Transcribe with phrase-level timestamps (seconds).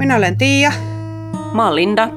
[0.00, 0.72] Minä olen Tiia.
[1.54, 2.08] Mä oon Linda.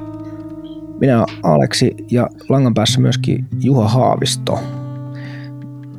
[1.00, 4.60] Minä olen Aleksi ja langan päässä myöskin Juha Haavisto.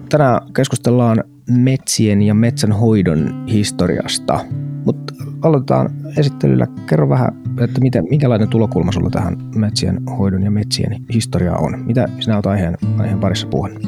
[0.08, 4.40] Tänään keskustellaan metsien ja metsänhoidon historiasta,
[4.84, 6.66] mutta aloitetaan esittelyllä.
[6.86, 11.82] Kerro vähän, että miten, minkälainen tulokulma sulla tähän metsien hoidon ja metsien historiaa on.
[11.86, 13.82] Mitä sinä olet aiheen, aiheen parissa puhunut?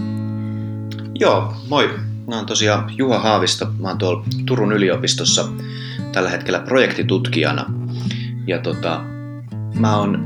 [1.20, 1.90] Joo, moi.
[2.26, 3.66] Mä oon tosiaan Juha Haavisto.
[3.80, 5.48] Mä oon tuolla Turun yliopistossa
[6.12, 7.86] tällä hetkellä projektitutkijana.
[8.46, 9.04] Ja tota,
[9.79, 10.25] mä oon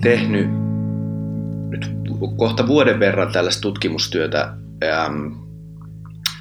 [0.00, 0.50] tehnyt
[1.68, 1.90] nyt
[2.36, 5.26] kohta vuoden verran tällaista tutkimustyötä ähm,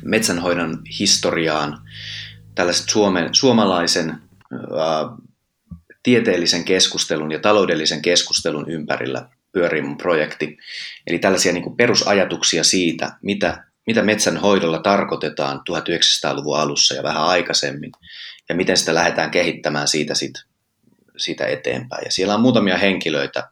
[0.05, 1.81] metsänhoidon historiaan,
[2.55, 4.17] tällaisen Suomen, suomalaisen äh,
[6.03, 10.57] tieteellisen keskustelun ja taloudellisen keskustelun ympärillä pyörii mun projekti.
[11.07, 17.91] Eli tällaisia niin perusajatuksia siitä, mitä, mitä metsänhoidolla tarkoitetaan 1900-luvun alussa ja vähän aikaisemmin,
[18.49, 20.39] ja miten sitä lähdetään kehittämään siitä, siitä,
[21.17, 22.05] siitä eteenpäin.
[22.05, 23.49] Ja siellä on muutamia henkilöitä,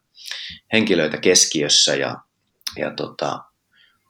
[0.74, 2.16] henkilöitä keskiössä, ja,
[2.78, 3.40] ja tota,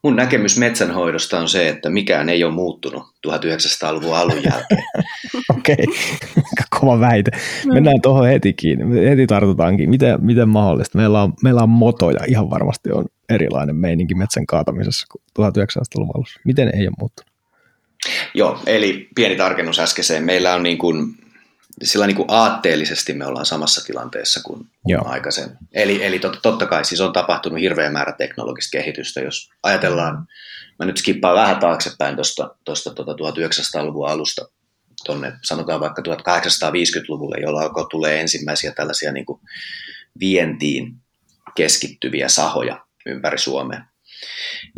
[0.03, 4.83] mun näkemys metsänhoidosta on se, että mikään ei ole muuttunut 1900-luvun alun jälkeen.
[5.57, 6.65] Okei, okay.
[6.79, 7.31] kova väite.
[7.73, 9.89] Mennään tuohon heti kiinni, heti tartutaankin.
[9.89, 10.97] Miten, miten mahdollista?
[10.97, 16.39] Meillä on, meillä on motoja, ihan varmasti on erilainen meininki metsän kaatamisessa kuin 1900-luvun alussa.
[16.43, 17.31] Miten ei ole muuttunut?
[18.33, 20.23] Joo, eli pieni tarkennus äskeiseen.
[20.23, 21.17] Meillä on niin kuin,
[21.83, 25.07] sillä niin kuin aatteellisesti me ollaan samassa tilanteessa kuin Joo.
[25.07, 25.57] aikaisemmin.
[25.73, 29.19] Eli, eli totta, totta kai siis on tapahtunut hirveä määrä teknologista kehitystä.
[29.19, 30.27] Jos ajatellaan,
[30.79, 34.49] mä nyt skippaan vähän taaksepäin tuosta, tuosta tuota 1900-luvun alusta
[35.05, 39.41] tuonne sanotaan vaikka 1850-luvulle, jolloin alkoi tulee ensimmäisiä tällaisia niin kuin
[40.19, 40.95] vientiin
[41.55, 43.85] keskittyviä sahoja ympäri Suomea.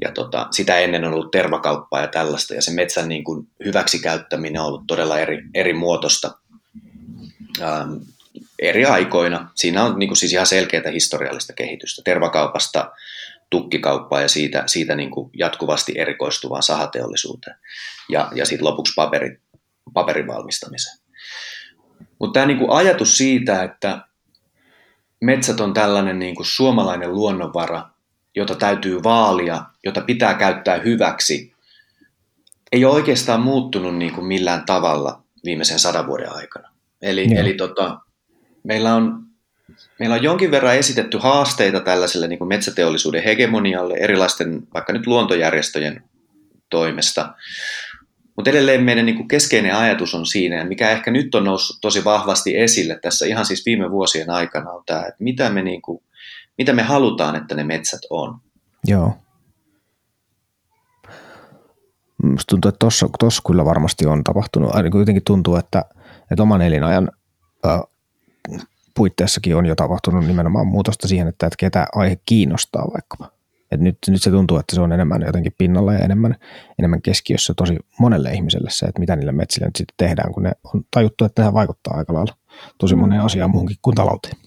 [0.01, 4.61] Ja tota, sitä ennen on ollut tervakauppaa ja tällaista, ja se metsän niin kuin hyväksikäyttäminen
[4.61, 6.31] on ollut todella eri, eri muotoista
[7.61, 7.93] ähm,
[8.59, 9.51] eri aikoina.
[9.55, 12.91] Siinä on niin kuin siis ihan selkeää historiallista kehitystä tervakaupasta
[13.49, 17.55] tukkikauppaa ja siitä, siitä niin kuin jatkuvasti erikoistuvaan sahateollisuuteen
[18.09, 19.41] ja, ja sitten lopuksi paperi,
[19.93, 20.97] paperin valmistamiseen.
[22.19, 24.01] Mutta tämä niin kuin ajatus siitä, että
[25.21, 27.89] metsät on tällainen niin kuin suomalainen luonnonvara,
[28.35, 31.53] jota täytyy vaalia, jota pitää käyttää hyväksi,
[32.71, 36.76] ei ole oikeastaan muuttunut niin kuin millään tavalla viimeisen sadan vuoden aikana.
[37.01, 37.99] Eli, eli tota,
[38.63, 39.23] meillä, on,
[39.99, 46.03] meillä on jonkin verran esitetty haasteita tällaiselle niin kuin metsäteollisuuden hegemonialle erilaisten vaikka nyt luontojärjestöjen
[46.69, 47.33] toimesta.
[48.35, 52.03] Mutta edelleen meidän niin kuin keskeinen ajatus on siinä, mikä ehkä nyt on noussut tosi
[52.03, 56.03] vahvasti esille tässä ihan siis viime vuosien aikana, on tämä, että mitä me, niin kuin,
[56.57, 58.39] mitä me halutaan, että ne metsät on.
[58.87, 59.17] Joo.
[62.23, 62.87] Musta tuntuu, että
[63.19, 64.75] tuossa kyllä varmasti on tapahtunut.
[64.75, 65.85] Aina kuitenkin tuntuu, että,
[66.31, 67.11] että oman elinajan
[67.65, 67.81] äh,
[68.95, 73.37] puitteissakin on jo tapahtunut nimenomaan muutosta siihen, että, että ketä aihe kiinnostaa vaikkapa.
[73.71, 76.35] Et nyt, nyt se tuntuu, että se on enemmän jotenkin pinnalla ja enemmän,
[76.79, 80.51] enemmän keskiössä tosi monelle ihmiselle se, että mitä niille metsille nyt sitten tehdään, kun ne
[80.73, 82.33] on tajuttu, että tämä vaikuttaa aika lailla
[82.77, 83.01] tosi mm.
[83.01, 84.46] moneen asiaan muuhunkin kuin talouteen.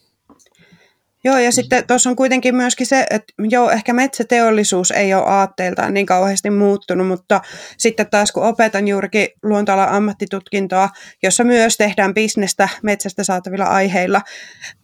[1.24, 5.94] Joo, ja sitten tuossa on kuitenkin myöskin se, että joo, ehkä metsäteollisuus ei ole aatteiltaan
[5.94, 7.40] niin kauheasti muuttunut, mutta
[7.78, 10.88] sitten taas kun opetan juurikin luontoalan ammattitutkintoa,
[11.22, 14.20] jossa myös tehdään bisnestä metsästä saatavilla aiheilla,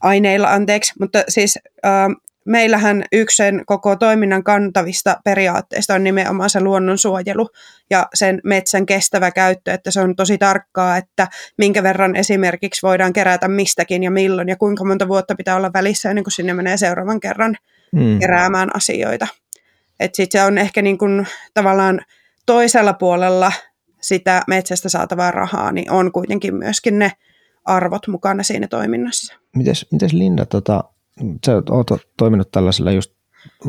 [0.01, 1.93] aineilla, anteeksi, mutta siis äh,
[2.47, 7.49] meillähän yksi sen koko toiminnan kantavista periaatteista on nimenomaan se luonnonsuojelu
[7.91, 13.13] ja sen metsän kestävä käyttö, että se on tosi tarkkaa, että minkä verran esimerkiksi voidaan
[13.13, 16.77] kerätä mistäkin ja milloin ja kuinka monta vuotta pitää olla välissä ennen kuin sinne menee
[16.77, 17.57] seuraavan kerran
[17.93, 18.19] mm.
[18.19, 19.27] keräämään asioita.
[20.13, 22.01] Sitten se on ehkä niin kuin tavallaan
[22.47, 23.53] toisella puolella
[24.01, 27.13] sitä metsästä saatavaa rahaa, niin on kuitenkin myöskin ne
[27.65, 29.35] arvot mukana siinä toiminnassa.
[29.57, 30.85] Mites, mites Linda, tota,
[31.47, 31.87] sä oot
[32.19, 33.13] toiminut tällaisella just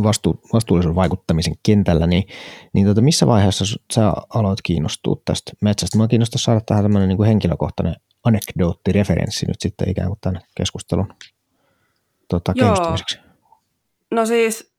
[0.04, 2.24] vastu, vastuullisen vaikuttamisen kentällä, niin,
[2.74, 5.98] niin tota, missä vaiheessa sä aloit kiinnostua tästä metsästä?
[5.98, 11.14] Mä kiinnostaa saada tähän tämmöinen niin kuin henkilökohtainen anekdoottireferenssi nyt sitten ikään kuin tämän keskustelun
[12.30, 13.20] tota, käynnistymiseksi.
[14.12, 14.74] No siis,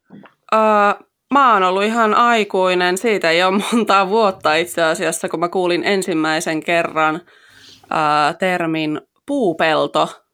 [0.54, 5.48] uh, mä oon ollut ihan aikuinen, siitä ei ole montaa vuotta itse asiassa, kun mä
[5.48, 10.24] kuulin ensimmäisen kerran uh, termin puupelto.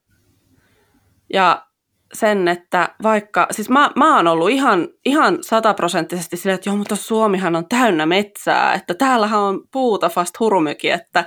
[1.33, 1.67] Ja
[2.15, 6.97] sen, että vaikka, siis mä, mä oon ollut ihan, ihan sataprosenttisesti silleen, että joo, mutta
[6.97, 11.25] Suomihan on täynnä metsää, että täällähän on puuta fast hurumyki, että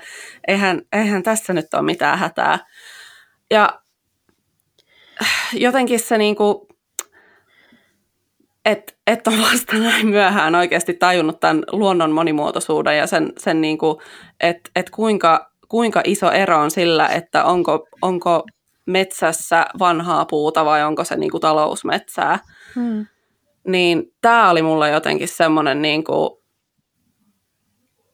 [0.47, 2.59] eihän, eihän tässä nyt ole mitään hätää.
[3.51, 3.81] Ja
[5.53, 6.67] jotenkin se niinku,
[8.65, 14.01] että et on vasta näin myöhään oikeasti tajunnut tämän luonnon monimuotoisuuden ja sen, sen niinku,
[14.39, 18.43] että et kuinka, kuinka iso ero on sillä, että onko, onko
[18.87, 22.39] metsässä vanhaa puuta vai onko se niin kuin talousmetsää.
[22.75, 23.05] Hmm.
[23.67, 26.29] Niin tämä oli mulle jotenkin semmoinen, niin kuin,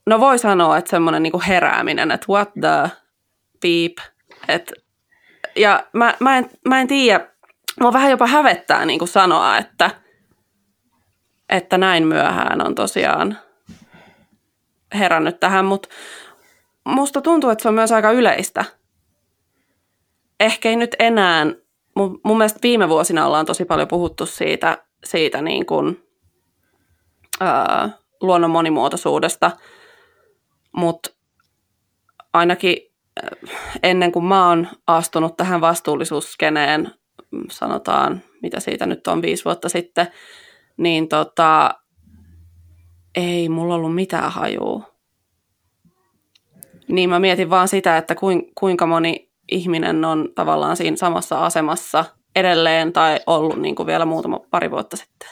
[0.08, 2.92] no voi sanoa, että semmoinen niin kuin herääminen, että what the
[3.62, 3.98] beep.
[4.48, 4.74] Et,
[5.56, 7.28] ja mä, mä, en, mä en tiedä,
[7.80, 9.92] mua vähän jopa hävettää niin kuin sanoa, että,
[11.50, 13.38] että näin myöhään on tosiaan
[14.94, 15.90] herännyt tähän, mutta
[16.86, 18.66] musta tuntuu, että se on myös aika yleistä.
[20.44, 21.46] Ehkä ei nyt enää,
[21.96, 26.04] mun, mun mielestä viime vuosina ollaan tosi paljon puhuttu siitä, siitä niin kuin,
[27.40, 27.90] ää,
[28.22, 29.52] luonnon monimuotoisuudesta,
[30.76, 31.10] mutta
[32.34, 32.78] ainakin
[33.84, 36.92] ennen kuin mä oon astunut tähän vastuullisuusskeneen,
[37.52, 40.08] sanotaan, mitä siitä nyt on viisi vuotta sitten,
[40.78, 41.76] niin tota,
[43.16, 44.94] ei mulla ollut mitään hajua.
[46.88, 48.16] Niin mä mietin vaan sitä, että
[48.60, 52.06] kuinka moni ihminen on tavallaan siinä samassa asemassa
[52.36, 55.30] edelleen tai ollut niin kuin vielä muutama pari vuotta sitten.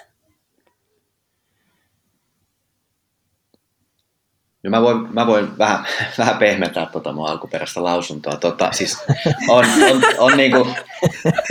[4.64, 5.86] No mä voin, mä voin vähän,
[6.18, 8.36] vähän pehmentää tuota mun alkuperäistä lausuntoa.
[8.36, 8.98] Tota, siis
[9.50, 10.76] on, on, on, niin kuin,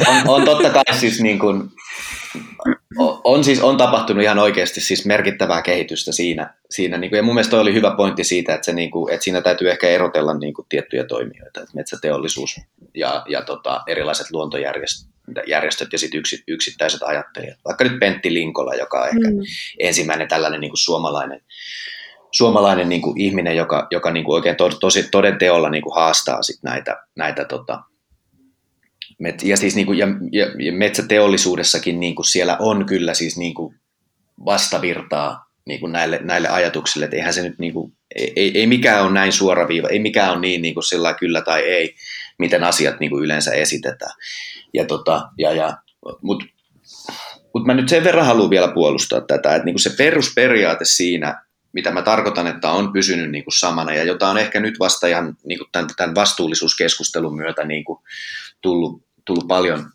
[0.09, 1.71] on, on totta kai siis niin kuin,
[2.99, 6.55] on, siis, on tapahtunut ihan oikeasti siis merkittävää kehitystä siinä.
[6.71, 9.15] siinä niin kuin, ja mun mielestä toi oli hyvä pointti siitä, että, se, niin kuin,
[9.15, 11.61] että siinä täytyy ehkä erotella niin kuin, tiettyjä toimijoita.
[11.61, 12.61] Että metsäteollisuus
[12.95, 17.59] ja, ja tota, erilaiset luontojärjestöt ja sit yksi, yksittäiset ajattelijat.
[17.65, 19.41] Vaikka nyt Pentti Linkola, joka on ehkä mm.
[19.79, 21.41] ensimmäinen tällainen niin kuin suomalainen,
[22.33, 25.95] suomalainen niin kuin ihminen, joka, joka niin kuin oikein to, tosi toden teolla niin kuin
[25.95, 27.83] haastaa sit näitä, näitä tota,
[29.43, 33.55] ja, siis niin kuin, ja, ja, ja metsäteollisuudessakin niin kuin siellä on kyllä siis niin
[33.55, 33.75] kuin
[34.44, 39.05] vastavirtaa niin kuin näille, näille ajatuksille, että eihän se nyt niin kuin, ei, ei mikään
[39.05, 41.94] ole näin suoraviiva, ei mikään ole niin, niin kuin sillä kyllä tai ei,
[42.38, 44.12] miten asiat niin kuin yleensä esitetään.
[44.75, 45.76] Ja tota, ja, ja,
[46.22, 46.46] Mutta
[47.55, 51.43] mut mä nyt sen verran haluan vielä puolustaa tätä, että niin kuin se perusperiaate siinä,
[51.72, 55.06] mitä mä tarkoitan, että on pysynyt niin kuin samana ja jota on ehkä nyt vasta
[55.06, 57.99] ihan niin kuin tämän, tämän vastuullisuuskeskustelun myötä niin kuin
[58.61, 59.90] tullut, tullut paljon,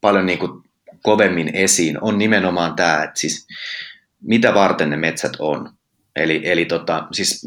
[0.00, 0.62] paljon niin kuin
[1.02, 3.46] kovemmin esiin, on nimenomaan tämä, että siis
[4.20, 5.70] mitä varten ne metsät on.
[6.16, 7.46] Eli, eli tota, siis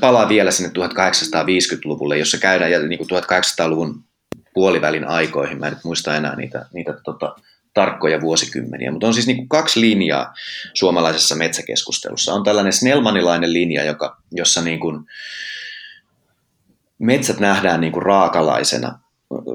[0.00, 4.04] palaan vielä sinne 1850-luvulle, jossa käydään ja niin kuin 1800-luvun
[4.54, 7.36] puolivälin aikoihin, mä en nyt muista enää niitä, niitä tota,
[7.74, 10.34] tarkkoja vuosikymmeniä, mutta on siis niin kuin kaksi linjaa
[10.74, 12.34] suomalaisessa metsäkeskustelussa.
[12.34, 15.04] On tällainen snellmanilainen linja, joka, jossa niin kuin
[17.02, 18.98] metsät nähdään niin kuin raakalaisena,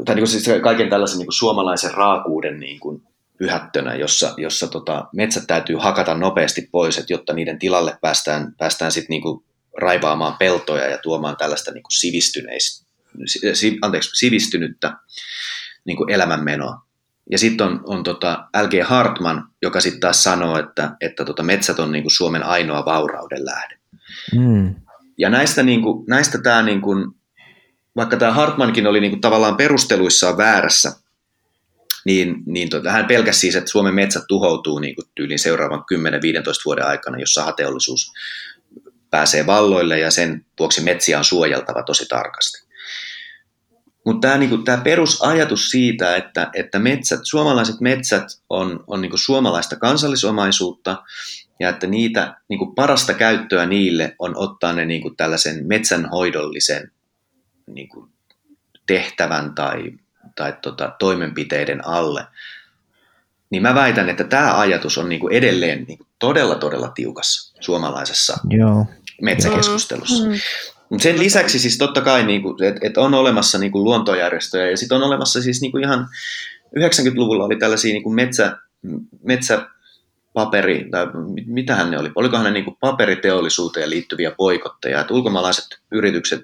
[0.05, 3.03] tai niin kuin siis kaiken tällaisen niin kuin suomalaisen raakuuden niin kuin
[3.37, 8.91] pyhättönä, jossa, jossa tota, metsät täytyy hakata nopeasti pois, että jotta niiden tilalle päästään, päästään
[8.91, 9.43] sitten niin kuin
[9.77, 12.87] raivaamaan peltoja ja tuomaan tällaista niin kuin sivistyneistä,
[13.53, 14.93] si, anteeksi, sivistynyttä
[15.85, 16.81] niin kuin elämänmenoa.
[17.31, 18.73] Ja sitten on, on tota L.G.
[18.83, 23.45] Hartman, joka sitten taas sanoo, että, että tota metsät on niin kuin Suomen ainoa vaurauden
[23.45, 23.77] lähde.
[24.35, 24.75] Mm.
[25.17, 27.11] Ja näistä, niin kuin, näistä tämä, niin kuin,
[27.97, 30.91] vaikka tämä Hartmankin oli niin kuin, tavallaan perusteluissaan väärässä,
[32.05, 35.83] niin, niin tota, hän pelkäsi siis, että Suomen metsät tuhoutuu niin kuin tyyliin seuraavan 10-15
[36.65, 38.11] vuoden aikana, jos sahateollisuus
[39.09, 42.67] pääsee valloille ja sen vuoksi metsiä on suojeltava tosi tarkasti.
[44.05, 49.75] Mutta tämä, niinku, tämä perusajatus siitä, että, että metsät, suomalaiset metsät on, on niinku suomalaista
[49.75, 51.03] kansallisomaisuutta
[51.59, 56.91] ja että niitä niinku parasta käyttöä niille on ottaa ne niinku tällaisen metsänhoidollisen
[57.67, 58.09] niinku
[58.87, 59.91] tehtävän tai,
[60.35, 62.25] tai tota, toimenpiteiden alle,
[63.49, 68.85] niin mä väitän, että tämä ajatus on niinku edelleen niinku todella, todella tiukassa suomalaisessa Joo.
[69.21, 70.23] metsäkeskustelussa.
[70.23, 70.33] Mm.
[70.89, 74.95] Mutta sen lisäksi siis totta kai, niinku, että et on olemassa niinku luontojärjestöjä ja sitten
[74.95, 76.07] on olemassa siis niinku ihan
[76.79, 78.57] 90-luvulla oli tällaisia niinku metsä,
[80.37, 81.07] metsäpaperi, tai
[81.45, 86.41] mitähän ne oli, olikohan ne niinku paperiteollisuuteen liittyviä poikotteja, että ulkomaalaiset yritykset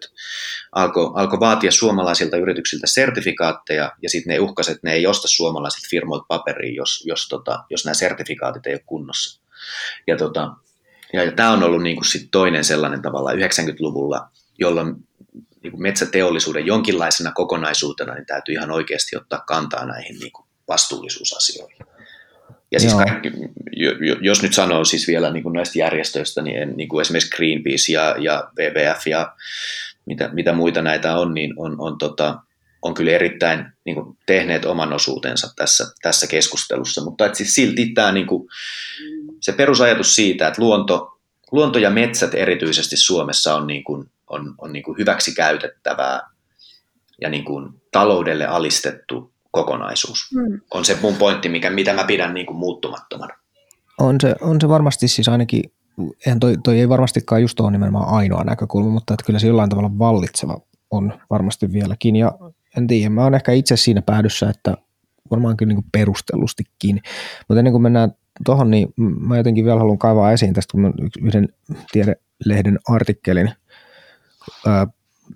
[0.72, 5.88] alkoi alko vaatia suomalaisilta yrityksiltä sertifikaatteja, ja sitten ne uhkasivat, että ne ei osta suomalaisilta
[5.90, 9.42] firmoilta paperia, jos, jos, tota, jos nämä sertifikaatit ei ole kunnossa.
[10.08, 10.54] Ja tota,
[11.14, 14.96] ja, ja tämä on ollut niin kuin sit toinen sellainen tavalla 90-luvulla, jolloin
[15.64, 21.93] niin kuin metsäteollisuuden jonkinlaisena kokonaisuutena niin täytyy ihan oikeasti ottaa kantaa näihin niin kuin vastuullisuusasioihin.
[22.74, 23.32] Ja siis kaikki,
[24.22, 27.92] jos nyt sanoo siis vielä niin kuin näistä järjestöistä, niin, en, niin kuin esimerkiksi Greenpeace
[27.92, 29.36] ja, ja WWF ja
[30.06, 32.40] mitä, mitä muita näitä on, niin on, on, tota,
[32.82, 37.04] on kyllä erittäin niin kuin, tehneet oman osuutensa tässä, tässä keskustelussa.
[37.04, 38.50] Mutta et siis silti tämä niin kuin,
[39.40, 41.20] se perusajatus siitä, että luonto,
[41.52, 46.22] luonto ja metsät erityisesti Suomessa on, niin kuin, on, on niin kuin hyväksi käytettävää
[47.22, 50.30] ja niin kuin taloudelle alistettu kokonaisuus.
[50.34, 50.62] Mm.
[50.74, 53.34] On se mun pointti, mikä, mitä mä pidän niin kuin muuttumattomana.
[54.00, 55.64] On se, on se varmasti siis ainakin,
[56.26, 59.70] eihän toi, toi ei varmastikaan just ole nimenomaan ainoa näkökulma, mutta että kyllä se jollain
[59.70, 60.58] tavalla vallitseva
[60.92, 62.16] on varmasti vieläkin.
[62.16, 62.32] Ja
[62.78, 64.78] en tiedä, mä oon ehkä itse siinä päädyssä, että
[65.32, 67.02] varmaankin niin perustellustikin.
[67.48, 68.12] Mutta ennen kuin mennään
[68.46, 70.92] tuohon, niin mä jotenkin vielä haluan kaivaa esiin tästä, kun mä
[71.22, 71.50] yhden
[71.92, 73.52] tiedelehden artikkelin
[74.68, 74.88] ää,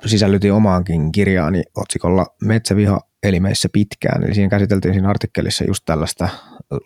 [0.05, 4.23] sisällytin omaankin kirjaani otsikolla Metsäviha elimeissä pitkään.
[4.23, 6.29] Eli siinä käsiteltiin siinä artikkelissa just tällaista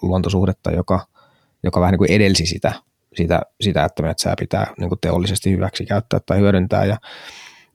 [0.02, 1.08] luontosuhdetta, joka,
[1.64, 2.74] joka vähän niin kuin edelsi sitä,
[3.16, 6.86] sitä, sitä että metsää pitää niin kuin teollisesti hyväksi käyttää tai hyödyntää.
[6.86, 6.98] Ja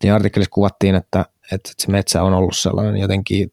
[0.01, 3.53] siinä artikkelissa kuvattiin, että, että se metsä on ollut sellainen jotenkin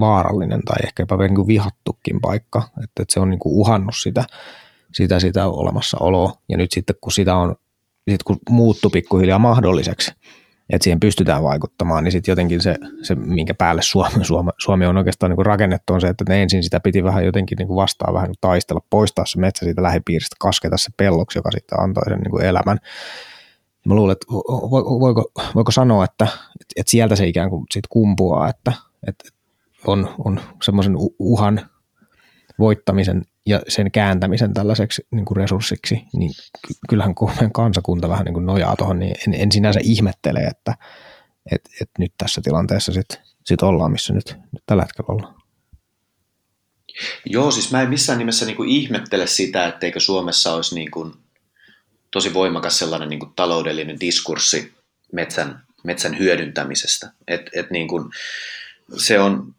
[0.00, 3.94] vaarallinen tai ehkä jopa niin kuin vihattukin paikka, että, että se on niin kuin uhannut
[4.02, 4.24] sitä,
[4.94, 6.32] sitä, sitä olemassaoloa.
[6.48, 7.56] Ja nyt sitten kun sitä on,
[8.10, 10.12] sit kun muuttu pikkuhiljaa mahdolliseksi,
[10.70, 14.96] että siihen pystytään vaikuttamaan, niin sitten jotenkin se, se, minkä päälle Suomi, Suomi, Suomi on
[14.96, 18.14] oikeastaan niin rakennettu, on se, että ne ensin sitä piti vähän jotenkin niin kuin vastaan
[18.14, 22.30] vähän taistella, poistaa se metsä siitä lähipiiristä, kasketa se pelloksi, joka sitten antoi sen niin
[22.30, 22.78] kuin elämän.
[23.86, 24.26] Mä luulen, että
[25.00, 26.26] voiko, voiko sanoa, että,
[26.76, 28.72] että sieltä se ikään kuin sit kumpuaa, että,
[29.06, 29.24] että
[29.86, 31.60] on, on semmoisen uhan
[32.58, 36.30] voittamisen ja sen kääntämisen tällaiseksi niin kuin resurssiksi, niin
[36.88, 40.74] kyllähän meidän kansakunta vähän niin kuin nojaa tuohon, niin en, en sinänsä ihmettele, että
[41.52, 45.40] et, et nyt tässä tilanteessa sitten sit ollaan, missä nyt, nyt tällä hetkellä ollaan.
[47.26, 51.12] Joo, siis mä en missään nimessä niin kuin ihmettele sitä, etteikö Suomessa olisi niin kuin
[52.10, 54.74] tosi voimakas sellainen niin kuin taloudellinen diskurssi
[55.12, 57.12] metsän, metsän hyödyntämisestä.
[57.28, 58.04] Et, et niin kuin,
[58.96, 59.54] se on,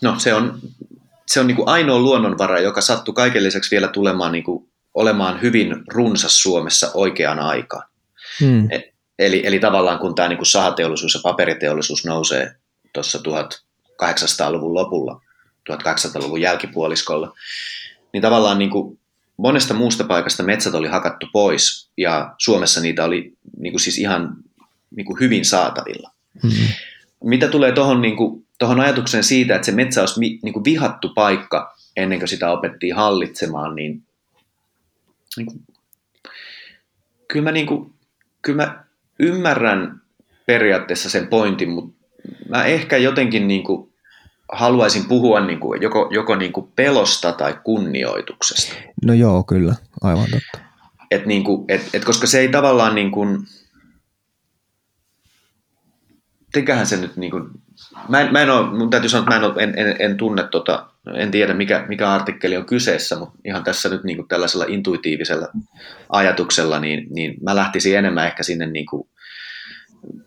[0.00, 0.60] no se on
[1.26, 5.42] se on niin kuin ainoa luonnonvara, joka sattuu kaiken lisäksi vielä tulemaan niin kuin, olemaan
[5.42, 7.88] hyvin runsas Suomessa oikeaan aikaan.
[8.40, 8.68] Hmm.
[8.70, 12.54] E, eli, eli tavallaan kun tämä niin kuin sahateollisuus ja paperiteollisuus nousee
[12.92, 15.20] tuossa 1800-luvun lopulla,
[15.72, 17.32] 1800-luvun jälkipuoliskolla,
[18.12, 18.98] niin tavallaan niin kuin
[19.36, 24.36] monesta muusta paikasta metsät oli hakattu pois ja Suomessa niitä oli niin kuin siis ihan
[24.96, 26.10] niin kuin hyvin saatavilla.
[26.42, 26.66] Hmm.
[27.24, 31.08] Mitä tulee tuohon niin kuin tuohon ajatukseen siitä, että se metsä olisi niin kuin vihattu
[31.08, 34.02] paikka ennen kuin sitä opettiin hallitsemaan, niin,
[35.36, 35.64] niin kuin,
[37.28, 37.94] kyllä, mä, niin kuin,
[38.42, 38.84] kyllä mä
[39.18, 40.00] ymmärrän
[40.46, 42.04] periaatteessa sen pointin, mutta
[42.48, 43.94] mä ehkä jotenkin niin kuin
[44.52, 48.74] haluaisin puhua niin kuin joko, joko niin kuin pelosta tai kunnioituksesta.
[49.04, 50.68] No joo, kyllä, aivan totta.
[51.10, 53.38] Et niin kuin, et, et koska se ei tavallaan niin kuin,
[56.46, 57.50] mitenköhän se nyt niin kuin,
[58.08, 60.16] mä en, mä en ole, mun täytyy sanoa, että mä en, ole, en, en, en
[60.16, 64.28] tunne tota, en tiedä mikä, mikä artikkeli on kyseessä, mutta ihan tässä nyt niin kuin
[64.28, 65.48] tällaisella intuitiivisella
[66.08, 69.08] ajatuksella, niin, niin mä lähtisin enemmän ehkä sinne niin kuin,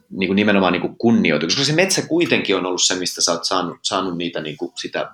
[0.10, 3.32] niin kuin nimenomaan niin kuin kunnioitukseen, koska se metsä kuitenkin on ollut se, mistä sä
[3.32, 5.12] oot saanut, saanut niitä niin kuin sitä,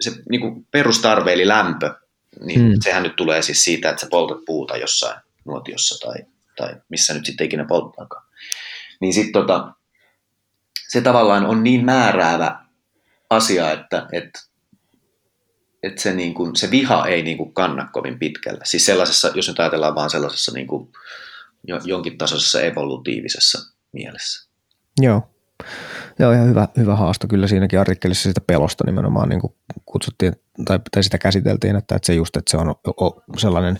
[0.00, 1.94] se niin kuin perustarve eli lämpö,
[2.44, 2.74] niin hmm.
[2.80, 6.16] sehän nyt tulee siis siitä, että sä poltat puuta jossain nuotiossa tai,
[6.56, 8.24] tai missä nyt sitten ikinä polttaakaan.
[9.00, 9.72] Niin sitten tota,
[10.92, 12.64] se tavallaan on niin määräävä
[13.30, 14.40] asia, että, että,
[15.82, 18.60] että se, niin kuin, se viha ei niin kuin kanna kovin pitkälle.
[18.64, 20.92] Siis sellaisessa, jos nyt ajatellaan vaan sellaisessa niin kuin,
[21.84, 24.50] jonkin tasoisessa evolutiivisessa mielessä.
[25.00, 25.30] Joo.
[26.18, 27.28] Joo, ihan hyvä, hyvä haasto.
[27.28, 29.54] Kyllä siinäkin artikkelissa sitä pelosta nimenomaan niin kuin
[29.86, 30.32] kutsuttiin,
[30.64, 32.74] tai, tai sitä käsiteltiin, että, että se just, että se on
[33.38, 33.78] sellainen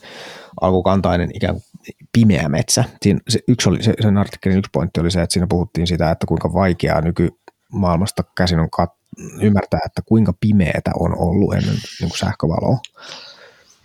[0.60, 1.64] alkukantainen ikään kuin
[2.12, 2.84] pimeä metsä.
[3.02, 6.10] Siinä se yksi oli, se, sen artikkelin yksi pointti oli se, että siinä puhuttiin sitä,
[6.10, 9.02] että kuinka vaikeaa nykymaailmasta käsin on kat-
[9.42, 12.78] ymmärtää, että kuinka pimeätä on ollut ennen niin kuin sähkövaloa.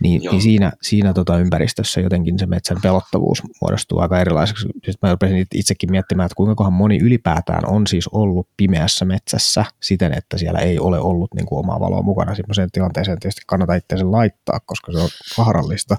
[0.02, 4.62] Niin, niin siinä, siinä tota ympäristössä jotenkin se metsän pelottavuus muodostuu aika erilaiseksi.
[4.62, 10.18] Sitten mä rupesin itsekin miettimään, että kuinka moni ylipäätään on siis ollut pimeässä metsässä siten,
[10.18, 12.34] että siellä ei ole ollut niin kuin omaa valoa mukana.
[12.34, 15.96] Sellaiseen tilanteeseen tietysti kannata itseänsä laittaa, koska se on vaarallista.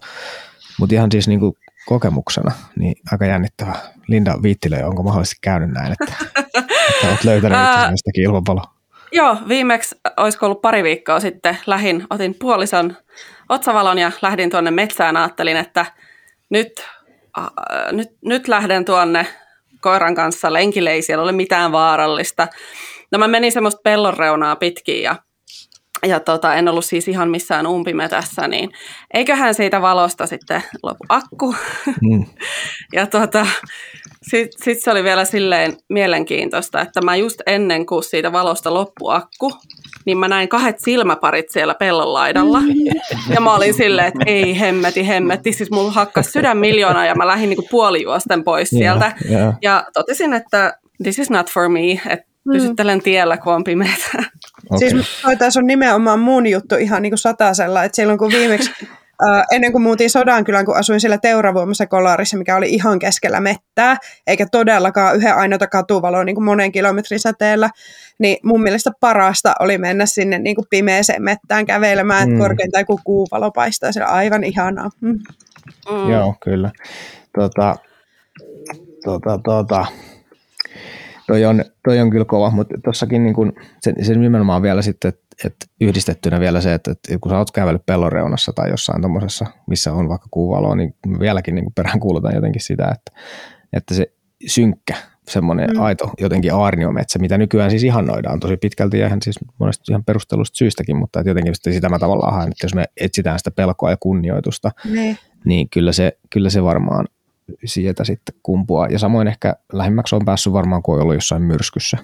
[0.80, 1.54] Mutta ihan siis niin kuin
[1.86, 3.76] kokemuksena, niin aika jännittävä.
[4.08, 8.80] Linda Viittilö, onko mahdollisesti käynyt näin, että, että olet löytänyt itsestäkin ilmapaloa?
[9.12, 12.98] Joo, viimeksi olisiko ollut pari viikkoa sitten lähin, otin puolison
[13.50, 15.18] otsavalon ja lähdin tuonne metsään.
[15.18, 15.86] Ajattelin, että
[16.50, 16.88] nyt,
[17.38, 17.48] äh,
[17.92, 19.28] nyt, nyt lähden tuonne
[19.82, 22.48] koiran kanssa lenkille, ei siellä ole mitään vaarallista.
[23.12, 25.16] No mä menin semmoista pellon reunaa pitkin ja
[26.06, 28.70] ja tota, en ollut siis ihan missään umpimetässä, niin
[29.14, 31.56] eiköhän siitä valosta sitten lopu akku.
[32.02, 32.26] Mm.
[32.94, 33.48] ja tota,
[34.22, 39.10] sitten sit se oli vielä silleen mielenkiintoista, että mä just ennen kuin siitä valosta loppu
[39.10, 39.52] akku,
[40.06, 42.60] niin mä näin kahdet silmäparit siellä pellon laidalla.
[43.30, 45.54] Ja mä olin silleen, että ei hemmeti, hemmeti.
[45.54, 49.12] Siis mulla hakkas sydän miljoonaa ja mä lähdin niinku puolijuosten pois sieltä.
[49.30, 49.54] Yeah, yeah.
[49.62, 52.29] Ja totesin, että this is not for me, että mm.
[52.54, 54.10] Pysyttelen tiellä, kun on pimeätä.
[54.70, 54.90] Okay.
[54.90, 58.72] Siis toi taas on nimenomaan mun juttu ihan niin kuin satasella, että silloin kun viimeksi
[59.24, 63.98] Uh, ennen kuin muutin Sodankylän, kun asuin siellä Teuravuomassa Kolarissa, mikä oli ihan keskellä mettää,
[64.28, 67.70] eikä todellakaan yhden ainoata katuvaloa niin kuin monen kilometrin säteellä,
[68.20, 72.38] niin mun mielestä parasta oli mennä sinne niin kuin pimeeseen mettään kävelemään, mm.
[72.38, 74.90] korkeintaan kun kuuvalo paistaa, se on aivan ihanaa.
[75.02, 75.20] Mm.
[75.92, 76.10] Mm.
[76.10, 76.72] Joo, kyllä.
[77.36, 77.76] Tota,
[79.04, 79.86] tota, tota.
[81.30, 85.10] Toi, on, toi on kyllä kova, mutta tuossakin niin kun, se, se nimenomaan vielä sitten,
[85.10, 89.02] että et yhdistettynä vielä se, että, että kun sä oot kävellyt pellon reunassa tai jossain
[89.02, 93.22] tuommoisessa, missä on vaikka kuuvaloa, niin vieläkin niin peräänkuulutan jotenkin sitä, että,
[93.74, 94.14] että se
[94.48, 94.96] synkkä,
[95.28, 95.82] semmoinen mm.
[95.82, 100.58] aito jotenkin aarniometsä, mitä nykyään siis ihannoidaan tosi pitkälti ja ihan siis monesti ihan perustelusta
[100.58, 103.98] syystäkin, mutta että jotenkin sitä mä tavallaan haen, että jos me etsitään sitä pelkoa ja
[104.00, 105.18] kunnioitusta, ne.
[105.46, 107.08] niin kyllä se, kyllä se varmaan
[107.66, 108.88] sieltä sitten kumpuaa.
[108.88, 111.98] Ja samoin ehkä lähimmäksi on päässyt varmaan, kun on ollut jossain myrskyssä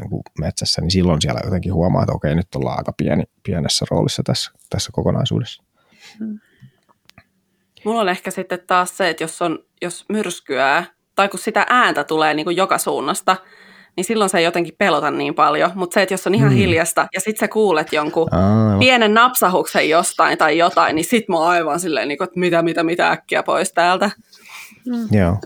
[0.00, 3.86] niin kuin metsässä, niin silloin siellä jotenkin huomaa, että okei, nyt ollaan aika pieni, pienessä
[3.90, 5.62] roolissa tässä, tässä kokonaisuudessa.
[6.18, 6.38] Hmm.
[7.84, 12.04] Mulla on ehkä sitten taas se, että jos, on, jos myrskyää, tai kun sitä ääntä
[12.04, 13.36] tulee niin kuin joka suunnasta,
[13.96, 15.70] niin silloin se ei jotenkin pelota niin paljon.
[15.74, 16.56] Mutta se, että jos on ihan mm.
[16.56, 21.36] hiljasta ja sitten sä kuulet jonkun Aa, pienen napsahuksen jostain tai jotain, niin sit mä
[21.36, 24.10] oon aivan silleen, niin kuin, että mitä, mitä, mitä äkkiä pois täältä.
[24.88, 25.18] Mm.
[25.18, 25.40] Joo.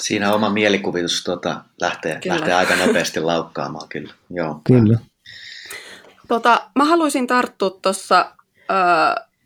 [0.00, 4.14] Siinä oma mielikuvitus tuota, lähtee, lähtee aika nopeasti laukkaamaan kyllä.
[4.30, 4.60] Joo.
[4.64, 4.98] Kyllä.
[6.28, 8.34] Tota, mä haluaisin tarttua tuossa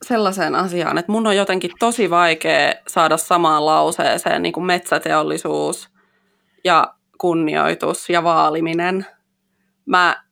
[0.02, 5.88] sellaiseen asiaan, että mun on jotenkin tosi vaikea saada samaan lauseeseen niin kuin metsäteollisuus
[6.64, 9.06] ja kunnioitus ja vaaliminen.
[9.86, 10.22] Mä,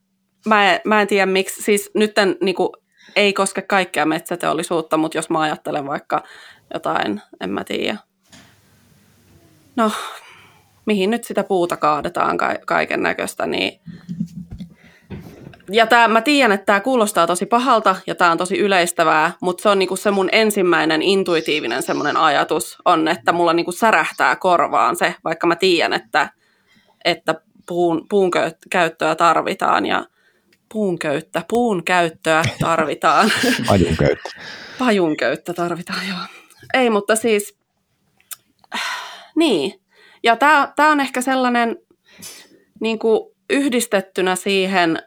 [0.45, 2.11] mä, en, mä en tiedä miksi, siis nyt
[2.41, 2.69] niin kuin,
[3.15, 6.23] ei koske kaikkea metsäteollisuutta, mutta jos mä ajattelen vaikka
[6.73, 7.97] jotain, en mä tiedä,
[9.77, 9.91] no,
[10.85, 13.79] mihin nyt sitä puuta kaadetaan ka- kaiken näköistä, niin
[15.71, 19.61] ja tää, mä tiedän, että tämä kuulostaa tosi pahalta ja tämä on tosi yleistävää, mutta
[19.61, 24.95] se on niinku se mun ensimmäinen intuitiivinen semmoinen ajatus on, että mulla niinku särähtää korvaan
[24.95, 26.29] se, vaikka mä tiedän, että,
[27.05, 27.35] että
[27.67, 28.31] puun, puun
[28.69, 30.05] käyttöä tarvitaan ja
[30.73, 33.31] puun köyttä, puun käyttöä tarvitaan.
[33.67, 34.29] Pajun köyttä.
[34.79, 36.19] Pajun köyttä tarvitaan, joo.
[36.73, 37.56] Ei, mutta siis
[39.37, 39.81] niin.
[40.23, 41.77] Ja tämä on ehkä sellainen
[42.79, 44.99] niin kuin yhdistettynä siihen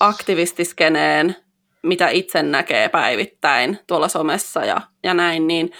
[0.00, 1.36] aktivistiskeneen,
[1.82, 5.70] mitä itse näkee päivittäin tuolla somessa ja, ja näin, niin,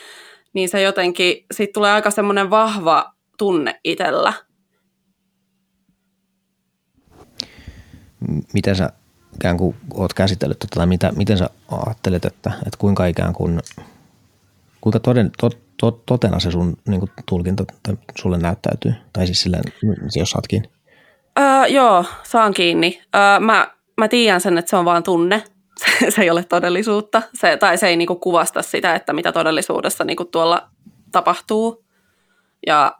[0.52, 4.32] niin se jotenkin, siitä tulee aika semmoinen vahva tunne itsellä.
[8.52, 8.92] Miten sä
[9.34, 11.50] ikään kuin oot käsitellyt tätä, mitä, miten sä
[11.86, 13.60] ajattelet, että, että kuinka ikään kuin,
[14.86, 17.64] kuinka toden, tot, to, totena se sun niin kuin, tulkinta
[18.18, 18.92] sulle näyttäytyy?
[19.12, 19.58] Tai siis sillä,
[20.16, 20.70] jos saat kiinni.
[21.38, 23.02] Öö, joo, saan kiinni.
[23.16, 25.42] Öö, mä, mä tiedän sen, että se on vaan tunne.
[26.00, 27.22] Se, se ei ole todellisuutta.
[27.34, 30.70] Se, tai se ei niin kuin, kuvasta sitä, että mitä todellisuudessa niin kuin, tuolla
[31.12, 31.84] tapahtuu.
[32.66, 32.98] Ja,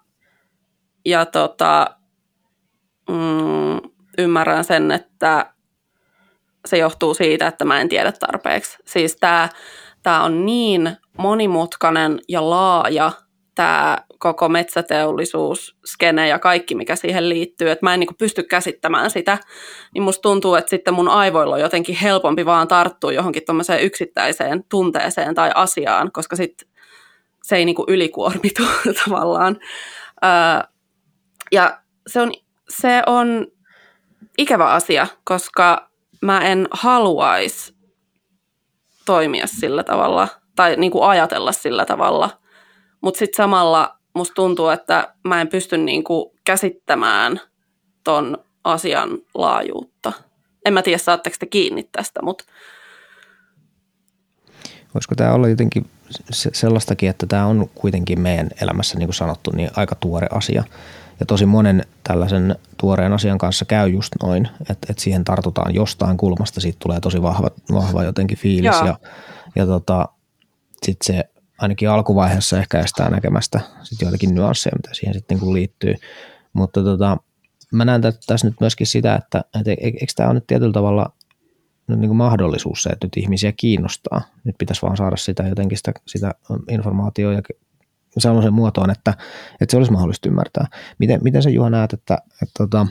[1.04, 1.96] ja tota,
[3.10, 5.52] mm, ymmärrän sen, että
[6.66, 8.78] se johtuu siitä, että mä en tiedä tarpeeksi.
[8.84, 9.48] Siis tämä
[10.06, 13.12] tämä on niin monimutkainen ja laaja
[13.54, 18.42] tämä koko metsäteollisuus, skene ja kaikki, mikä siihen liittyy, että mä en niin kuin pysty
[18.42, 19.38] käsittämään sitä,
[19.94, 24.64] niin musta tuntuu, että sitten mun aivoilla on jotenkin helpompi vaan tarttua johonkin tuommoiseen yksittäiseen
[24.68, 26.68] tunteeseen tai asiaan, koska sitten
[27.42, 28.62] se ei niin kuin ylikuormitu
[29.04, 29.56] tavallaan.
[30.24, 30.68] Öö,
[31.52, 32.32] ja se on,
[32.68, 33.46] se on
[34.38, 35.90] ikävä asia, koska
[36.22, 37.75] mä en haluaisi
[39.06, 42.30] toimia sillä tavalla tai niin kuin ajatella sillä tavalla.
[43.00, 47.40] Mutta sitten samalla musta tuntuu, että mä en pysty niin kuin käsittämään
[48.04, 50.12] ton asian laajuutta.
[50.64, 52.44] En mä tiedä, saatteko te kiinni tästä, mutta...
[54.94, 55.90] Voisiko tämä olla jotenkin
[56.32, 60.64] sellaistakin, että tämä on kuitenkin meidän elämässä, niin kuin sanottu, niin aika tuore asia.
[61.20, 66.16] Ja tosi monen tällaisen tuoreen asian kanssa käy just noin, että, että siihen tartutaan jostain
[66.16, 68.86] kulmasta, siitä tulee tosi vahva, vahva jotenkin fiilis Joo.
[68.86, 68.98] ja,
[69.56, 70.08] ja tota,
[70.82, 71.24] sitten se
[71.58, 75.94] ainakin alkuvaiheessa ehkä estää näkemästä sit joitakin nyansseja, mitä siihen sitten niin liittyy.
[76.52, 77.16] Mutta tota,
[77.72, 81.12] mä näen tässä nyt myöskin sitä, että, että e-, eikö tämä ole nyt tietyllä tavalla
[81.86, 84.22] nyt niin kuin mahdollisuus se, että nyt ihmisiä kiinnostaa.
[84.44, 86.34] Nyt pitäisi vaan saada sitä jotenkin sitä, sitä
[86.68, 87.42] informaatiota ja
[88.18, 89.10] sellaisen muotoon, että,
[89.60, 90.66] että se olisi mahdollista ymmärtää.
[90.98, 92.86] Miten, miten sä Juha näet, että, että tota,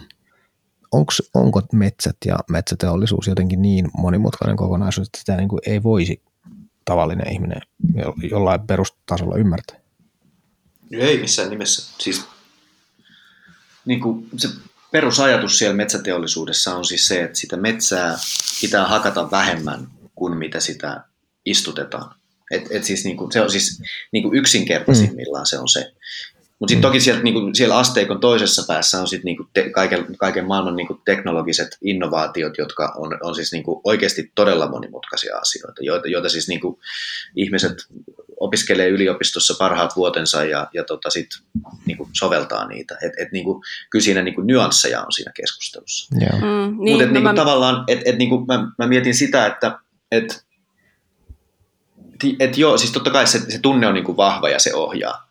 [0.91, 6.23] onks, onko metsät ja metsäteollisuus jotenkin niin monimutkainen kokonaisuus, että sitä niin kuin ei voisi
[6.85, 7.61] tavallinen ihminen
[8.31, 9.77] jollain perustasolla ymmärtää?
[10.91, 11.93] Ei missään nimessä.
[11.99, 12.25] Siis
[13.85, 14.49] niin kuin se
[14.91, 18.17] perusajatus siellä metsäteollisuudessa on siis se, että sitä metsää
[18.61, 21.03] pitää hakata vähemmän kuin mitä sitä
[21.45, 22.15] istutetaan.
[22.51, 23.81] Et, et siis niinku, se on siis
[24.11, 25.49] niinku yksinkertaisimmillaan mm.
[25.49, 25.91] se on se.
[26.59, 26.91] Mutta sitten mm.
[26.91, 31.01] toki sieltä, niinku, siellä asteikon toisessa päässä on sitten niinku te, kaiken, kaiken maailman niinku
[31.05, 36.79] teknologiset innovaatiot, jotka on, on siis niinku oikeasti todella monimutkaisia asioita, joita, joita siis niinku
[37.35, 37.73] ihmiset
[38.39, 41.29] opiskelee yliopistossa parhaat vuotensa ja, ja tota sit,
[41.85, 42.97] niinku soveltaa niitä.
[43.01, 46.15] Et, et niinku, kyllä siinä niinku nyansseja on siinä keskustelussa.
[46.21, 46.41] Yeah.
[46.41, 47.33] Mm, niin, Mutta no niinku, mä...
[47.33, 49.79] tavallaan, et, et, niinku, mä, mä mietin sitä, että
[50.11, 50.44] et,
[52.39, 55.29] et joo, siis totta kai se, se tunne on niinku vahva ja se ohjaa.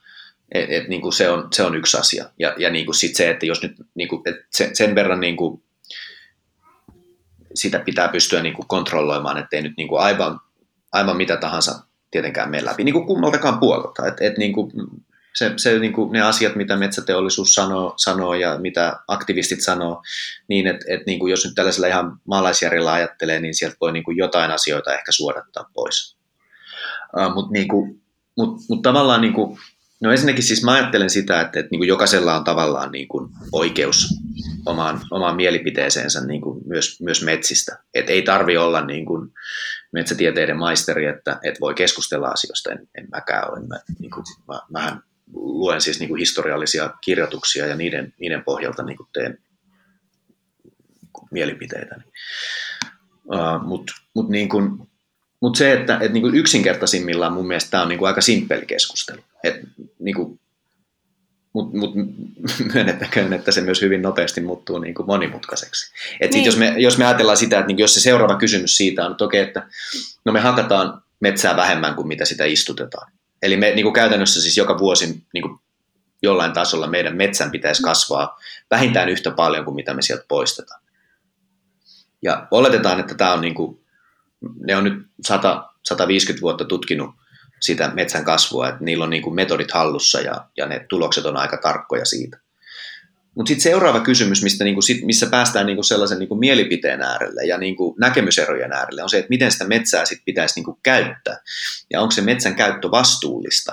[0.52, 2.24] Et, et, niinku se, on, se on yksi asia.
[2.38, 5.62] Ja, ja niinku sit se, että jos nyt niinku, et sen, sen verran niinku,
[7.54, 10.40] sitä pitää pystyä niinku kontrolloimaan, ettei nyt niinku aivan,
[10.92, 11.74] aivan mitä tahansa
[12.10, 14.06] tietenkään mene läpi, niin kuin kummaltakaan puolelta.
[14.06, 14.72] Et, et niin kuin
[15.34, 20.02] se, se niin kuin ne asiat, mitä metsäteollisuus sanoo, sanoo ja mitä aktivistit sanoo,
[20.48, 24.04] niin että et niin kuin jos nyt tällaisella ihan maalaisjärjellä ajattelee, niin sieltä voi niin
[24.04, 26.16] kuin jotain asioita ehkä suodattaa pois.
[27.16, 27.68] Uh, Mutta niin
[28.36, 29.58] mut, mut tavallaan niin kuin,
[30.00, 33.30] No ensinnäkin siis mä ajattelen sitä, että, että niin kuin jokaisella on tavallaan niin kuin
[33.52, 34.08] oikeus
[34.66, 37.78] omaan, omaan mielipiteeseensä niin kuin myös, myös metsistä.
[37.94, 39.32] Et ei tarvi olla niin kuin
[39.92, 42.70] metsätieteiden maisteri, että, että voi keskustella asioista.
[42.70, 43.66] En, en mäkään ole.
[43.66, 45.02] Mä, niin kuin, mä, mähän
[45.34, 49.38] luen siis niin kuin historiallisia kirjoituksia ja niiden, niiden pohjalta niin kuin teen
[51.30, 52.04] mielipiteitäni.
[53.24, 54.88] Uh, Mutta mut niin kuin,
[55.44, 59.20] mutta se, että et niinku yksinkertaisimmillaan mun mielestä tämä on niinku aika simppeli keskustelu.
[59.42, 59.60] Et
[59.98, 60.38] niinku,
[61.52, 61.94] Mutta mut,
[62.74, 65.92] myönnettäköön, että se myös hyvin nopeasti muuttuu niinku monimutkaiseksi.
[66.20, 66.44] Et niin.
[66.44, 69.24] jos, me, jos me ajatellaan sitä, että niinku jos se seuraava kysymys siitä on, että
[69.24, 69.68] okei, että
[70.24, 73.12] no me hakataan metsää vähemmän kuin mitä sitä istutetaan.
[73.42, 75.60] Eli me niinku käytännössä siis joka vuosi niinku
[76.22, 80.82] jollain tasolla meidän metsän pitäisi kasvaa vähintään yhtä paljon kuin mitä me sieltä poistetaan.
[82.22, 83.83] Ja oletetaan, että tämä on niinku
[84.66, 87.10] ne on nyt 100, 150 vuotta tutkinut
[87.60, 91.36] sitä metsän kasvua, että niillä on niin kuin metodit hallussa ja, ja ne tulokset on
[91.36, 92.38] aika tarkkoja siitä.
[93.34, 97.58] Mutta sitten seuraava kysymys, mistä niinku sit, missä päästään niinku sellaisen niinku mielipiteen äärelle ja
[97.58, 101.38] niinku näkemyserojen äärelle, on se, että miten sitä metsää sit pitäisi niinku käyttää.
[101.90, 103.72] Ja onko se metsän käyttö vastuullista.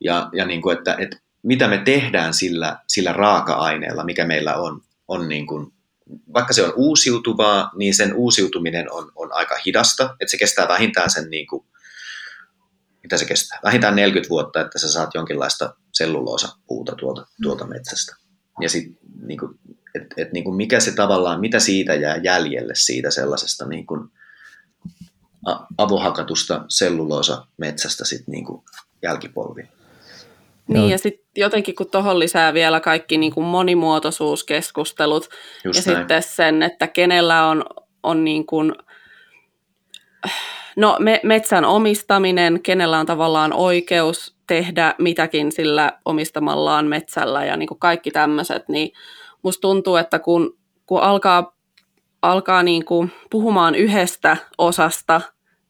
[0.00, 5.28] Ja, ja niinku, että, että mitä me tehdään sillä, sillä raaka-aineella, mikä meillä on, on
[5.28, 5.72] niinku
[6.34, 11.10] vaikka se on uusiutuvaa, niin sen uusiutuminen on, on aika hidasta, että se kestää vähintään
[11.10, 11.66] sen, niin kuin,
[13.02, 15.74] mitä se kestää, vähintään 40 vuotta, että sä saat jonkinlaista
[16.66, 18.16] puuta tuolta, tuolta metsästä.
[18.60, 19.58] Ja sitten, niin kuin,
[19.94, 24.10] et, et, niin kuin mikä se tavallaan, mitä siitä jää jäljelle siitä sellaisesta niin kuin,
[25.78, 28.64] avohakatusta selluloosa metsästä sitten niin kuin
[29.02, 29.68] jälkipolviin.
[30.68, 30.90] Niin, Joo.
[30.90, 35.28] ja sitten jotenkin kun tuohon lisää vielä kaikki niin kuin monimuotoisuuskeskustelut
[35.64, 36.02] Just ja näin.
[36.02, 37.64] sitten sen, että kenellä on,
[38.02, 38.72] on niin kuin,
[40.76, 47.68] no, me, metsän omistaminen, kenellä on tavallaan oikeus tehdä mitäkin sillä omistamallaan metsällä ja niin
[47.68, 48.92] kuin kaikki tämmöiset, niin
[49.42, 51.56] musta tuntuu, että kun, kun alkaa,
[52.22, 55.20] alkaa niin kuin puhumaan yhdestä osasta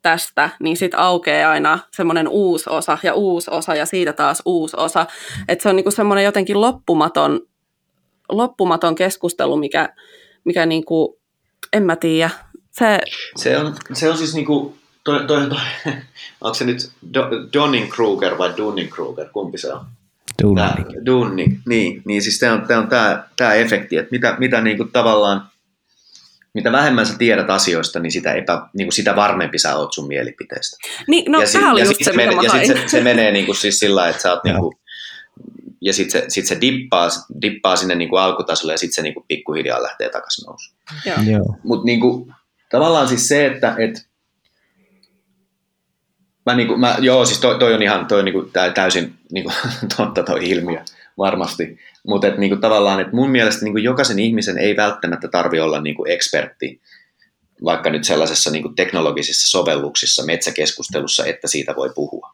[0.06, 4.76] tästä, niin sitten aukeaa aina semmoinen uusi osa ja uusi osa ja siitä taas uusi
[4.78, 5.06] osa.
[5.48, 7.40] Että se on niinku semmoinen jotenkin loppumaton,
[8.28, 9.94] loppumaton keskustelu, mikä,
[10.44, 11.18] mikä niinku,
[11.72, 12.30] en mä tiedä.
[12.70, 12.98] Se,
[13.36, 15.58] se, on, se on siis niinku, toi, toi, toi,
[16.40, 16.90] onko se nyt
[17.52, 19.86] Donning-Kruger vai Dunning-Kruger, kumpi se on?
[20.42, 21.06] Dunning.
[21.06, 22.88] Dunning, niin, niin siis tämä on, on
[23.36, 25.48] tämä efekti, että mitä, mitä niinku tavallaan
[26.56, 30.08] mitä vähemmän sä tiedät asioista, niin sitä, epä, niin kuin sitä varmempi sä oot sun
[30.08, 30.76] mielipiteestä.
[31.08, 33.46] Niin, no ja sit, oli ja just se, se, ja sit se, se menee niin
[33.46, 34.76] kuin siis sillä että sä oot niin kuin,
[35.80, 37.08] ja sitten se, sit se dippaa,
[37.42, 40.76] dippaa sinne niin kuin alkutasolle ja sitten se niin kuin pikkuhiljaa lähtee takaisin nousuun.
[41.62, 42.34] Mutta niin kuin,
[42.70, 44.06] tavallaan siis se, että et,
[46.46, 49.14] mä, niin kuin, mä, joo, siis toi, toi on ihan toi on niin kuin, täysin
[49.32, 49.56] niin kuin,
[49.96, 50.80] totta toi ilmiö
[51.18, 51.78] varmasti.
[52.06, 56.04] Mutta et, niinku, tavallaan, että mun mielestä niinku, jokaisen ihmisen ei välttämättä tarvi olla niinku,
[56.08, 56.80] ekspertti
[57.64, 62.30] vaikka nyt sellaisessa niinku, teknologisissa sovelluksissa, metsäkeskustelussa, että siitä voi puhua.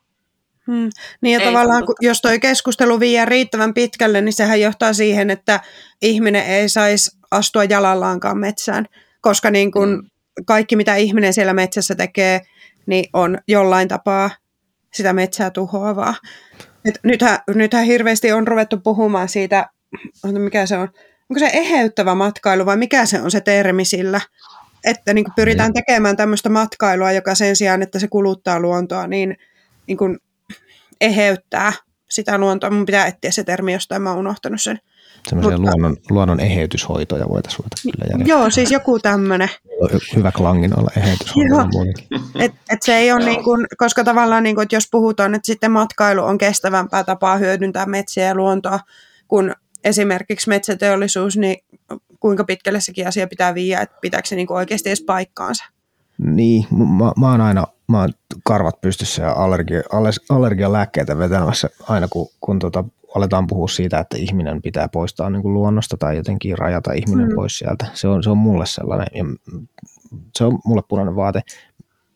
[0.67, 0.91] Hmm.
[1.21, 5.31] Niin ja ei tavallaan, kun, jos tuo keskustelu vie riittävän pitkälle, niin sehän johtaa siihen,
[5.31, 5.61] että
[6.03, 8.87] ihminen ei saisi astua jalallaankaan metsään,
[9.21, 10.07] koska niin kun hmm.
[10.47, 12.41] kaikki, mitä ihminen siellä metsässä tekee,
[12.87, 14.31] niin on jollain tapaa
[14.93, 16.15] sitä metsää tuhoavaa.
[16.85, 19.71] Et nythän, nythän hirveästi on ruvettu puhumaan siitä,
[20.39, 20.89] mikä se on,
[21.31, 24.21] onko se eheyttävä matkailu vai mikä se on se termi sillä,
[24.85, 29.37] että niin kuin pyritään tekemään tämmöistä matkailua, joka sen sijaan, että se kuluttaa luontoa, niin,
[29.87, 30.19] niin kuin
[31.01, 31.73] eheyttää
[32.11, 32.71] sitä luontoa.
[32.71, 34.79] Mun pitää etsiä se termi jostain, mä oon unohtanut sen.
[35.29, 38.39] Semmoisia luonnon, luonnon eheytyshoitoja voitaisiin ruveta kyllä järjestää.
[38.39, 39.49] Joo, siis joku tämmöinen.
[40.17, 41.69] Hyvä klangin olla eheytyshoito.
[42.45, 45.47] et, et se ei ole niin kuin, koska tavallaan niin kuin, että jos puhutaan, että
[45.47, 48.81] sitten matkailu on kestävämpää tapaa hyödyntää metsiä ja luontoa
[49.29, 51.57] kuin esimerkiksi metsäteollisuus, niin
[52.21, 55.65] kuinka pitkälle sekin asia pitää viiä, että pitääkö se niin kuin oikeasti edes paikkaansa?
[56.19, 58.13] Niin, mä, mä oon aina mä oon
[58.45, 59.83] karvat pystyssä ja allergia,
[60.29, 65.55] allergialääkkeitä vetämässä aina, kun, kun tota, aletaan puhua siitä, että ihminen pitää poistaa niin kuin
[65.55, 67.35] luonnosta tai jotenkin rajata ihminen mm.
[67.35, 67.87] pois sieltä.
[67.95, 69.25] Se on, se on mulle sellainen, ja
[70.39, 71.41] se on mulle punainen vaate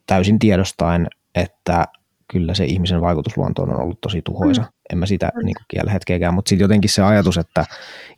[0.07, 1.87] täysin tiedostaen, että
[2.33, 4.63] kyllä se ihmisen vaikutus luontoon on ollut tosi tuhoisa.
[4.63, 4.69] Mm.
[4.93, 7.65] En mä sitä niin kiellä hetkeäkään, mutta sitten jotenkin se ajatus, että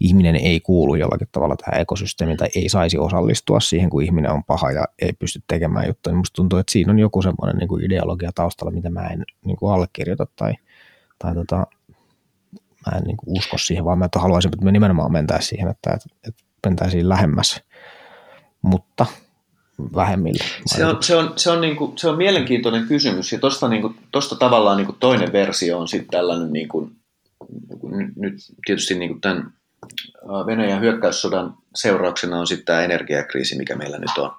[0.01, 4.45] ihminen ei kuulu jollakin tavalla tähän ekosysteemiin tai ei saisi osallistua siihen, kun ihminen on
[4.45, 7.69] paha ja ei pysty tekemään juttuja, niin musta tuntuu, että siinä on joku semmoinen niin
[7.69, 10.55] kuin ideologia taustalla, mitä mä en niin kuin allekirjoita tai,
[11.19, 11.57] tai tota,
[12.87, 15.69] mä en niin kuin usko siihen, vaan mä että haluaisin, että me nimenomaan mentäisiin siihen,
[15.69, 17.63] että, että, että mentäisiin lähemmäs.
[18.63, 19.07] Mutta
[19.95, 20.45] vähemmillä.
[20.67, 23.95] Se on, se on, se on, niin kuin, se on mielenkiintoinen kysymys ja tuosta niin
[24.39, 26.93] tavallaan niin kuin toinen versio on sitten tällainen, niin kuin,
[28.17, 28.35] nyt
[28.67, 29.53] tietysti niin kuin tämän
[30.47, 34.31] Venäjän hyökkäyssodan seurauksena on sitten tämä energiakriisi, mikä meillä nyt on.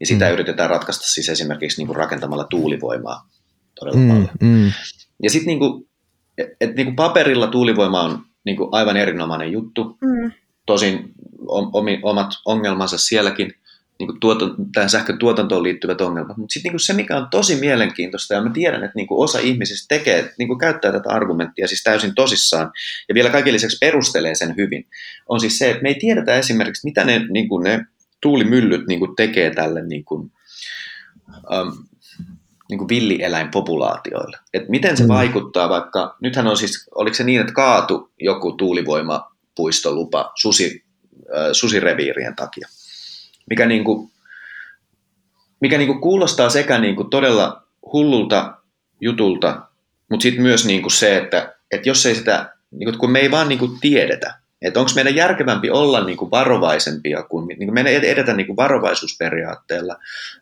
[0.00, 0.32] Ja sitä mm.
[0.32, 3.28] yritetään ratkaista siis esimerkiksi niin kuin rakentamalla tuulivoimaa
[3.80, 4.30] todella mm, paljon.
[4.40, 4.72] Mm.
[5.22, 5.88] Ja sitten niin kuin,
[6.60, 9.98] et niin kuin paperilla tuulivoima on niin kuin aivan erinomainen juttu.
[10.00, 10.32] Mm.
[10.66, 11.12] Tosin
[12.02, 13.54] omat ongelmansa sielläkin
[14.00, 16.36] niin kuin tuotan, tähän sähkön tuotantoon liittyvät ongelmat.
[16.36, 19.38] Mutta sitten niin se, mikä on tosi mielenkiintoista, ja mä tiedän, että niin kuin osa
[19.38, 22.72] ihmisistä tekee, niin kuin käyttää tätä argumenttia siis täysin tosissaan,
[23.08, 24.88] ja vielä kaiken lisäksi perustelee sen hyvin,
[25.28, 27.86] on siis se, että me ei tiedetä esimerkiksi, mitä ne, niin kuin ne
[28.20, 30.32] tuulimyllyt niin kuin tekee tälle niin kuin,
[31.28, 31.84] um,
[32.70, 34.38] niin kuin villieläinpopulaatioille.
[34.54, 35.08] Et miten se mm.
[35.08, 40.84] vaikuttaa vaikka, nythän on siis, oliko se niin, että kaatu joku tuulivoimapuistolupa susi,
[41.36, 42.68] äh, susireviirien takia
[43.50, 44.10] mikä, niin kuin,
[45.60, 48.54] mikä niin kuin kuulostaa sekä niin kuin todella hullulta
[49.00, 49.62] jutulta,
[50.10, 53.18] mutta sitten myös niin kuin se, että, että jos ei sitä, niin kuin, kun me
[53.18, 57.58] ei vaan niin kuin tiedetä, että onko meidän järkevämpi olla niin kuin varovaisempia, kun niin
[57.58, 59.96] kuin meidän edetä niin kuin varovaisuusperiaatteella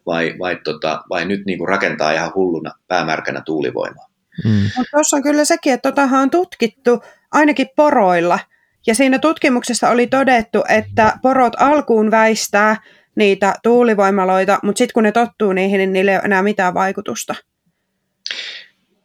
[0.07, 4.09] vai, vai, tota, vai nyt niin kuin rakentaa ihan hulluna päämärkänä tuulivoimaa.
[4.45, 4.85] Mm.
[4.91, 8.39] Tuossa on kyllä sekin, että totahan on tutkittu ainakin poroilla.
[8.87, 12.77] Ja siinä tutkimuksessa oli todettu, että porot alkuun väistää
[13.19, 17.35] niitä tuulivoimaloita, mutta sitten kun ne tottuu niihin, niin niillä ei ole enää mitään vaikutusta.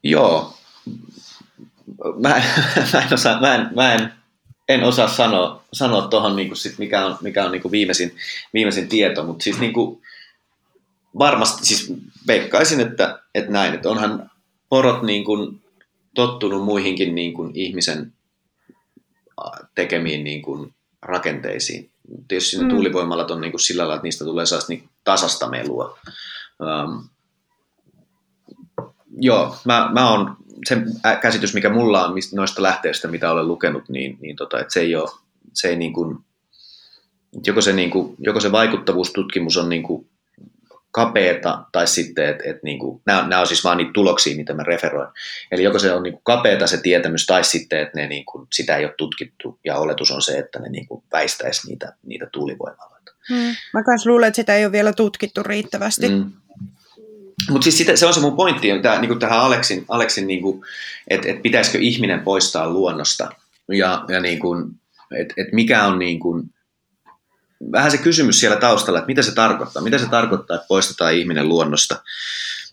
[0.04, 0.58] Joo.
[2.20, 2.30] Mä,
[2.94, 4.14] mä en osaa, mä en, mä en,
[4.70, 8.16] en osaa sanoa, sanoa tuohon, niin sit, mikä on, mikä on niin viimeisin,
[8.54, 9.74] viimeisin tieto, mutta siis niin
[11.20, 11.94] varmasti, siis
[12.28, 14.32] veikkaisin, että, että näin, että onhan
[14.70, 15.62] porot niin kuin,
[16.16, 18.14] tottunut muihinkin niin kuin, ihmisen
[19.76, 21.93] tekemiin niin kuin, rakenteisiin
[22.28, 22.70] tietysti ne mm.
[22.70, 26.00] tuulivoimalat on niin kuin sillä lailla, että niistä tulee sellaista niin tasasta melua.
[26.60, 27.10] Um,
[29.18, 30.38] joo, mä, mä oon,
[30.68, 30.78] se
[31.22, 34.80] käsitys, mikä mulla on mistä, noista lähteistä, mitä olen lukenut, niin, niin tota, että se
[34.80, 35.10] ei ole,
[35.54, 36.18] se ei niin kuin,
[37.46, 40.10] joko se, niin kuin, joko se vaikuttavuustutkimus on niin kuin
[40.94, 44.64] kapeeta, tai sitten, että et niinku, nämä, nämä on siis vaan niitä tuloksia, mitä mä
[44.64, 45.08] referoin.
[45.52, 48.86] Eli joko se on niinku kapeeta se tietämys, tai sitten, että ne niinku, sitä ei
[48.86, 53.12] ole tutkittu, ja oletus on se, että ne niinku väistäisi niitä, niitä tuulivoimaloita.
[53.30, 53.56] Hmm.
[53.74, 56.08] Mä kanssa luulen, että sitä ei ole vielä tutkittu riittävästi.
[56.08, 56.32] Hmm.
[57.50, 60.66] Mutta siis sitä, se on se mun pointti, tää, niinku tähän Aleksin, Aleksin niinku,
[61.08, 63.30] että et pitäisikö ihminen poistaa luonnosta,
[63.70, 64.56] ja, ja niinku,
[65.16, 66.44] että et mikä on niinku,
[67.72, 71.50] vähän se kysymys siellä taustalla, että mitä se tarkoittaa, mitä se tarkoittaa, että poistetaan ihminen
[71.50, 72.02] luonnosta.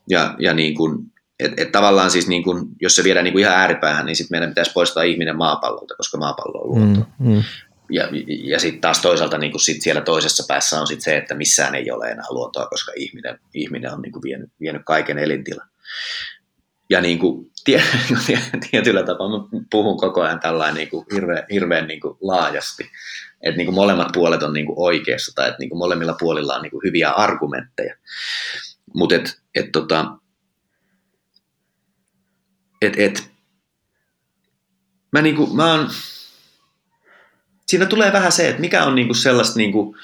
[0.09, 0.99] Ja, ja niin kuin,
[1.41, 4.35] et, et tavallaan siis, niin kuin, jos se viedään niin kuin ihan ääripäähän, niin sitten
[4.35, 7.01] meidän pitäisi poistaa ihminen maapallolta, koska maapallo on luonto.
[7.19, 7.43] Mm, mm.
[7.91, 11.35] Ja, ja sitten taas toisaalta niin kuin sit siellä toisessa päässä on sit se, että
[11.35, 15.69] missään ei ole enää luontoa, koska ihminen, ihminen on niin kuin vienyt, vienyt kaiken elintilan.
[16.91, 17.51] Ja niin kuin,
[18.71, 22.91] tietyllä tapaa mä puhun koko ajan tällainen niin kuin hirveän, hirveän niin kuin laajasti
[23.43, 26.55] että niin kuin molemmat puolet on niin kuin oikeassa tai että niin kuin molemmilla puolilla
[26.55, 27.97] on niin kuin hyviä argumentteja.
[28.95, 30.17] Mutta et, et tota,
[32.83, 33.31] et, et,
[35.13, 35.91] mä, niin kuin, mä oon,
[37.67, 39.97] siinä tulee vähän se, että mikä on niin kuin sellaista niin kuin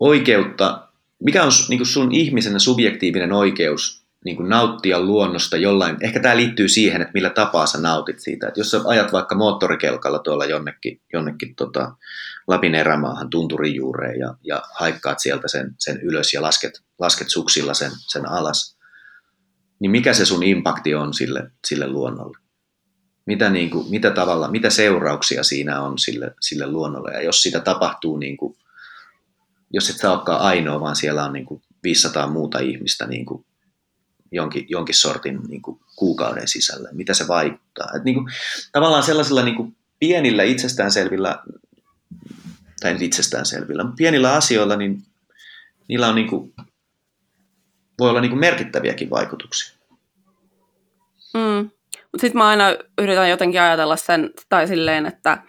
[0.00, 0.88] oikeutta,
[1.24, 6.36] mikä on niin kuin sun ihmisenä subjektiivinen oikeus niin kuin nauttia luonnosta jollain, ehkä tämä
[6.36, 8.48] liittyy siihen, että millä tapaa sä nautit siitä.
[8.48, 11.92] Että jos sä ajat vaikka moottorikelkalla tuolla jonnekin, jonnekin tota
[12.46, 17.74] Lapin erämaahan tunturin juureen ja, ja haikkaat sieltä sen, sen ylös ja lasket, lasket suksilla
[17.74, 18.76] sen, sen alas,
[19.80, 22.38] niin mikä se sun impakti on sille, sille luonnolle?
[23.30, 27.12] mitä, niin kuin, mitä tavalla, mitä seurauksia siinä on sille, sille luonnolle.
[27.12, 28.56] Ja jos sitä tapahtuu, niin kuin,
[29.72, 33.44] jos et sä olekaan ainoa, vaan siellä on niin kuin 500 muuta ihmistä niin kuin
[34.32, 37.88] jonkin, jonkin sortin niin kuin kuukauden sisällä, mitä se vaikuttaa.
[37.96, 38.26] Et niin kuin,
[38.72, 41.38] tavallaan sellaisilla niin kuin pienillä itsestäänselvillä,
[42.80, 45.02] tai nyt itsestäänselvillä, mutta pienillä asioilla, niin
[45.88, 46.54] niillä on niin kuin,
[47.98, 49.78] voi olla niin kuin merkittäviäkin vaikutuksia.
[51.34, 51.70] Mm.
[52.12, 52.64] Mutta sitten mä aina
[52.98, 55.42] yritän jotenkin ajatella sen, tai silleen, että,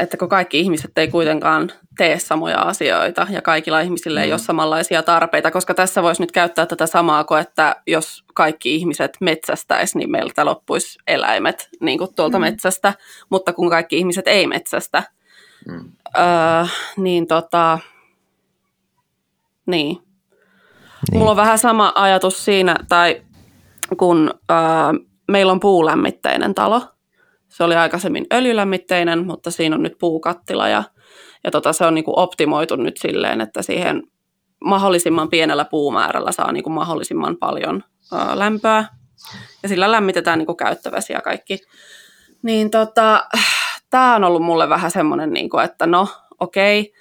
[0.00, 4.32] että kun kaikki ihmiset ei kuitenkaan tee samoja asioita ja kaikilla ihmisillä ei mm.
[4.32, 9.16] ole samanlaisia tarpeita, koska tässä voisi nyt käyttää tätä samaa kuin, että jos kaikki ihmiset
[9.20, 12.40] metsästäisi, niin meiltä loppuisi eläimet niin kuin tuolta mm.
[12.40, 12.94] metsästä,
[13.30, 15.02] mutta kun kaikki ihmiset ei metsästä,
[15.68, 15.92] mm.
[16.18, 17.78] öö, niin tota,
[19.66, 19.86] niin.
[21.10, 21.18] niin.
[21.18, 23.22] Mulla on vähän sama ajatus siinä, tai
[23.96, 24.56] kun öö,
[25.28, 26.93] meillä on puulämmitteinen talo,
[27.56, 30.82] se oli aikaisemmin öljylämmitteinen, mutta siinä on nyt puukattila ja
[31.44, 34.02] ja tota, se on niin kuin optimoitu nyt silleen, että siihen
[34.64, 38.84] mahdollisimman pienellä puumäärällä saa niin kuin mahdollisimman paljon ää, lämpöä.
[39.62, 41.58] Ja sillä lämmitetään niin kuin käyttövesi ja kaikki.
[42.42, 43.24] Niin tota,
[43.90, 46.08] tämä on ollut mulle vähän semmoinen, niin kuin, että no
[46.40, 46.92] okei,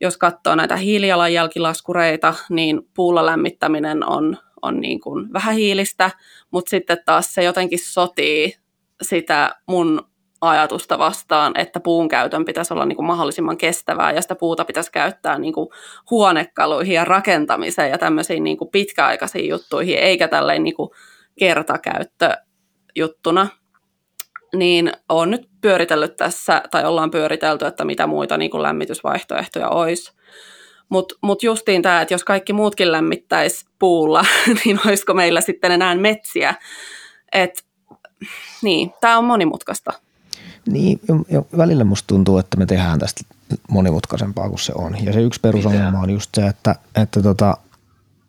[0.00, 6.10] jos katsoo näitä hiilijalanjälkilaskureita, niin puulla lämmittäminen on, on niin kuin vähän hiilistä,
[6.50, 8.54] mutta sitten taas se jotenkin sotii
[9.02, 10.10] sitä mun
[10.40, 14.92] ajatusta vastaan, että puun käytön pitäisi olla niin kuin mahdollisimman kestävää ja sitä puuta pitäisi
[14.92, 15.68] käyttää niin kuin
[16.10, 20.90] huonekaluihin ja rakentamiseen ja tämmöisiin niin kuin pitkäaikaisiin juttuihin, eikä tälleen niin kuin
[21.38, 23.48] kertakäyttöjuttuna.
[24.54, 30.12] Niin on nyt pyöritellyt tässä, tai ollaan pyöritelty, että mitä muita niin kuin lämmitysvaihtoehtoja olisi.
[30.88, 34.24] Mutta mut justiin tämä, että jos kaikki muutkin lämmittäisi puulla,
[34.64, 36.54] niin olisiko meillä sitten enää metsiä.
[37.32, 37.64] Et,
[38.62, 39.92] niin, tämä on monimutkaista.
[40.66, 43.20] Niin, jo, välillä musta tuntuu, että me tehdään tästä
[43.70, 45.04] monimutkaisempaa kuin se on.
[45.04, 47.56] Ja se yksi perusongelma on just se, että, että tota,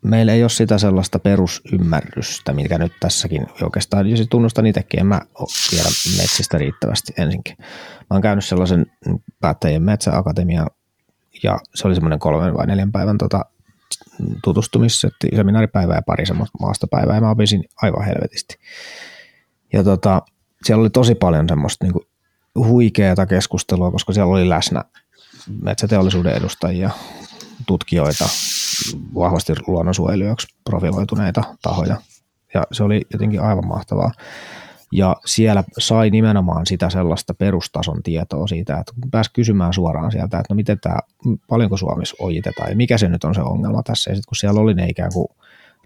[0.02, 5.22] meillä ei ole sitä sellaista perusymmärrystä, mikä nyt tässäkin oikeastaan, jos tunnustan itsekin, en mä
[5.70, 7.56] tiedä metsistä riittävästi ensinkin.
[7.60, 8.86] Mä oon käynyt sellaisen
[9.42, 10.68] päättäjien metsäakatemian
[11.44, 13.46] ja se oli semmoinen kolmen vai neljän päivän tota,
[14.44, 18.58] tutustumissetti, seminaaripäivä ja pari semmoista maastopäivää ja mä opisin aivan helvetisti.
[19.74, 20.22] Ja tota,
[20.64, 22.06] siellä oli tosi paljon semmoista niin kuin
[22.56, 24.84] huikeata keskustelua, koska siellä oli läsnä
[25.62, 26.90] metsäteollisuuden edustajia,
[27.68, 28.30] tutkijoita,
[29.16, 31.96] vahvasti luonnonsuojelijoiksi profiloituneita tahoja.
[32.54, 34.12] Ja se oli jotenkin aivan mahtavaa.
[34.94, 40.54] Ja siellä sai nimenomaan sitä sellaista perustason tietoa siitä, että pääsi kysymään suoraan sieltä, että
[40.54, 41.00] no miten tämä,
[41.48, 44.12] paljonko Suomessa ojitetaan ja mikä se nyt on se ongelma tässä.
[44.12, 45.28] Ja sitten kun siellä oli ne ikään kuin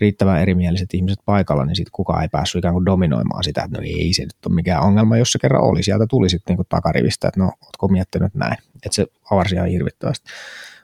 [0.02, 3.84] riittävän erimieliset ihmiset paikalla, niin sitten kukaan ei päässyt ikään kuin dominoimaan sitä, että no
[3.84, 5.84] ei se nyt ole mikään ongelma, jos se kerran oli.
[5.84, 8.58] Sieltä tuli sitten niin takarivistä, että no ootko miettinyt näin.
[8.76, 10.30] Että se avarsi ihan hirvittävästi.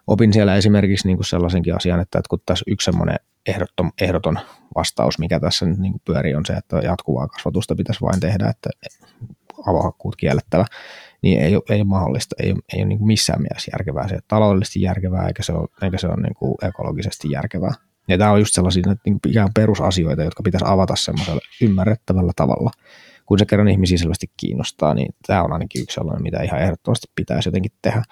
[0.07, 3.15] Opin siellä esimerkiksi niin kuin sellaisenkin asian, että, että kun tässä yksi semmoinen
[3.47, 4.39] ehdoton, ehdoton
[4.75, 8.49] vastaus, mikä tässä nyt niin kuin pyörii, on se, että jatkuvaa kasvatusta pitäisi vain tehdä,
[8.49, 8.69] että
[9.67, 10.65] avohakkuut kiellettävä,
[11.21, 14.07] niin ei ole, ei ole mahdollista, ei ole, ei ole niin missään mielessä järkevää.
[14.07, 17.73] Se taloudellisesti järkevää, eikä se ole, eikä se ole niin kuin ekologisesti järkevää.
[18.11, 22.71] Ja tämä on just sellaisia niin kuin ikään perusasioita, jotka pitäisi avata semmoisella ymmärrettävällä tavalla.
[23.25, 27.07] Kun se kerran ihmisiä selvästi kiinnostaa, niin tämä on ainakin yksi sellainen, mitä ihan ehdottomasti
[27.15, 28.03] pitäisi jotenkin tehdä.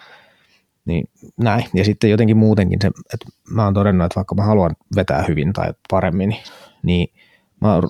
[0.84, 1.04] Niin
[1.36, 1.64] näin.
[1.74, 5.52] Ja sitten jotenkin muutenkin se, että mä oon todennut, että vaikka mä haluan vetää hyvin
[5.52, 6.36] tai paremmin,
[6.82, 7.08] niin
[7.60, 7.82] mä oon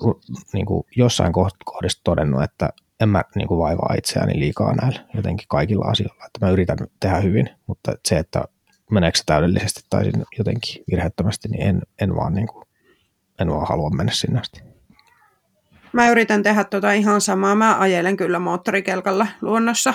[0.53, 2.69] niin kuin jossain kohdassa todennut, että
[2.99, 6.25] en mä niin kuin vaivaa itseäni liikaa näillä jotenkin kaikilla asioilla.
[6.25, 8.43] Että mä yritän tehdä hyvin, mutta se, että
[8.91, 12.65] meneekö se täydellisesti tai jotenkin virheettömästi, niin en, en, vaan, niin kuin,
[13.39, 14.61] en vaan halua mennä sinne asti.
[15.93, 17.55] Mä yritän tehdä tota ihan samaa.
[17.55, 19.93] Mä ajelen kyllä moottorikelkalla luonnossa.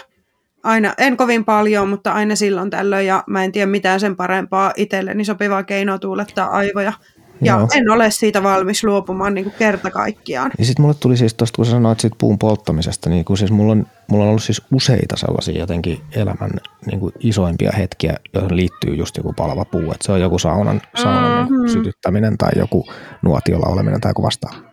[0.63, 4.73] Aina, en kovin paljon, mutta aina silloin tällöin ja mä en tiedä mitään sen parempaa
[4.77, 6.93] itselleni sopivaa keinoa tuulettaa aivoja
[7.41, 7.69] ja Joo.
[7.75, 10.51] en ole siitä valmis luopumaan niin kuin kerta kaikkiaan.
[10.59, 13.51] Ja sitten mulle tuli siis tuosta, kun sä sanoit siitä puun polttamisesta, niin kun siis
[13.51, 16.51] mulla on, mulla on ollut siis useita sellaisia jotenkin elämän
[16.87, 19.93] niin kuin isoimpia hetkiä, joihin liittyy just joku palava puu.
[19.93, 21.63] Että se on joku saunan, saunan mm-hmm.
[21.63, 22.89] niin sytyttäminen tai joku
[23.23, 24.67] nuotiolla oleminen tai joku vastaan.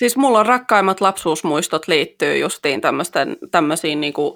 [0.00, 2.80] Siis mulla on rakkaimmat lapsuusmuistot liittyy justiin
[3.50, 4.34] tämmöisiin, niin kuin,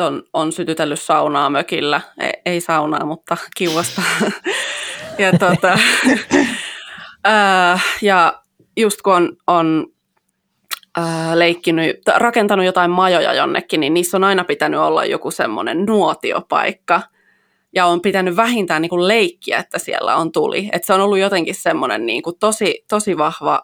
[0.00, 2.00] on, on sytytellyt saunaa mökillä.
[2.20, 4.02] Ei, ei saunaa, mutta kiuasta.
[5.18, 5.78] ja tota,
[7.26, 8.42] Äh, ja
[8.76, 9.86] just kun on, on
[10.98, 17.02] äh, leikkinyt, rakentanut jotain majoja jonnekin, niin niissä on aina pitänyt olla joku semmoinen nuotiopaikka.
[17.74, 20.68] Ja on pitänyt vähintään niin kuin leikkiä, että siellä on tuli.
[20.72, 23.62] Et se on ollut jotenkin semmoinen niin kuin tosi, tosi vahva,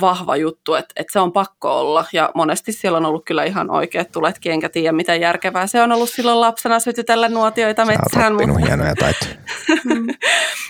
[0.00, 2.04] vahva juttu, että, että se on pakko olla.
[2.12, 5.92] Ja monesti siellä on ollut kyllä ihan oikeat tuletkin, enkä tiedä mitä järkevää se on
[5.92, 8.38] ollut silloin lapsena sytytellä nuotioita metsään.
[8.38, 8.66] Sä mutta...
[8.66, 9.34] hienoja taitoja.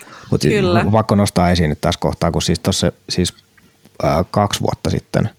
[0.31, 0.47] Mutta
[0.91, 3.33] pakko nostaa esiin nyt tässä kohtaa, kun siis tuossa siis,
[4.03, 5.29] äh, kaksi vuotta sitten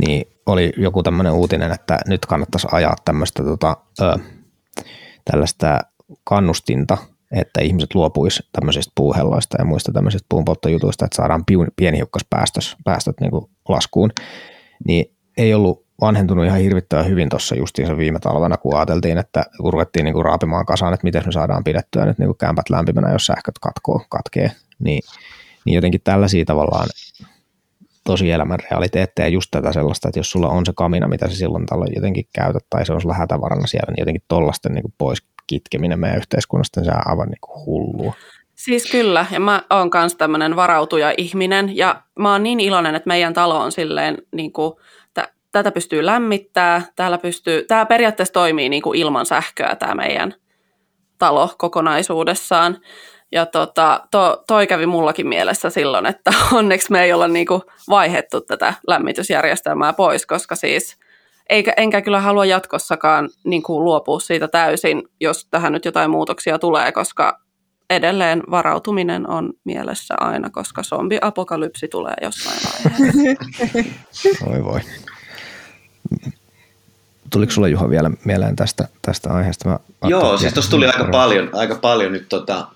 [0.00, 4.20] niin oli joku tämmöinen uutinen, että nyt kannattaisi ajaa tämmöistä tota, äh,
[5.24, 5.80] tällaista
[6.24, 6.98] kannustinta–
[7.32, 11.44] että ihmiset luopuisi tämmöisistä puuhelloista ja muista tämmöisistä puunpolttojutuista, että saadaan
[11.76, 14.10] pienhiukkaspäästöt päästöt niin kuin laskuun,
[14.86, 19.72] niin ei ollut vanhentunut ihan hirvittävän hyvin tuossa justiinsa viime talvena, kun ajateltiin, että kun
[19.72, 23.26] ruvettiin niin raapimaan kasaan, että miten me saadaan pidettyä nyt niin kuin kämpät lämpimänä, jos
[23.26, 25.02] sähköt katkoo, katkee, niin,
[25.64, 26.88] niin jotenkin tällaisia tavallaan
[28.04, 31.66] tosi elämän realiteetteja, just tätä sellaista, että jos sulla on se kamina, mitä se silloin
[31.66, 36.00] tällä jotenkin käytät, tai se on sulla hätävarana siellä, niin jotenkin tollasten niin pois kitkeminen
[36.00, 38.14] meidän yhteiskunnasta, niin se on aivan niin kuin hullua.
[38.54, 43.08] Siis kyllä, ja mä oon myös tämmöinen varautuja ihminen, ja mä oon niin iloinen, että
[43.08, 44.74] meidän talo on silleen, niin kuin,
[45.52, 50.34] tätä pystyy lämmittää, täällä pystyy, tämä periaatteessa toimii niin kuin ilman sähköä tämä meidän
[51.18, 52.78] talo kokonaisuudessaan.
[53.32, 58.40] Ja tota, to, toi kävi mullakin mielessä silloin, että onneksi me ei olla niinku vaihettu
[58.40, 60.96] tätä lämmitysjärjestelmää pois, koska siis
[61.48, 66.92] eikä, enkä kyllä halua jatkossakaan niinku luopua siitä täysin, jos tähän nyt jotain muutoksia tulee,
[66.92, 67.40] koska
[67.90, 74.46] edelleen varautuminen on mielessä aina, koska zombiapokalypsi tulee jossain vaiheessa.
[74.46, 74.80] Voi voi.
[77.30, 79.68] Tuliko sulla Juha vielä mieleen tästä, tästä aiheesta?
[79.68, 79.78] Mä
[80.08, 82.68] Joo, siis tuossa tuli aika paljon, aika paljon nyt, tota,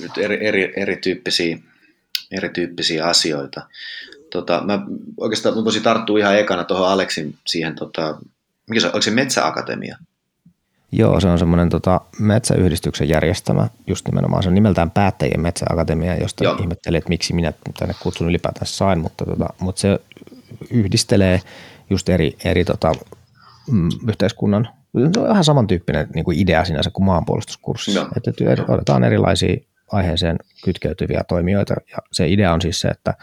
[0.00, 1.58] nyt eri, eri, erityyppisiä,
[2.30, 3.66] erityyppisiä asioita.
[4.32, 4.78] Tota, mä
[5.16, 8.18] oikeastaan mä voisin tarttua ihan ekana tuohon Aleksin siihen, tota,
[8.70, 9.98] mikä se, onko se Metsäakatemia?
[10.92, 16.44] Joo, se on semmoinen tota, metsäyhdistyksen järjestämä, just nimenomaan se on nimeltään Päättäjien metsäakatemia, josta
[16.44, 16.56] Joo.
[16.60, 19.98] ihmettelin, että miksi minä tänne kutsun ylipäätään sain, mutta, tota, mutta se
[20.70, 21.40] yhdistelee
[21.90, 22.92] just eri, eri tota,
[23.70, 24.68] mm, yhteiskunnan,
[25.14, 28.08] se on ihan samantyyppinen niin kuin idea sinänsä kuin maanpuolustuskurssissa, no.
[28.16, 28.32] että
[28.72, 29.56] otetaan erilaisia
[29.92, 33.14] aiheeseen kytkeytyviä toimijoita ja se idea on siis se, että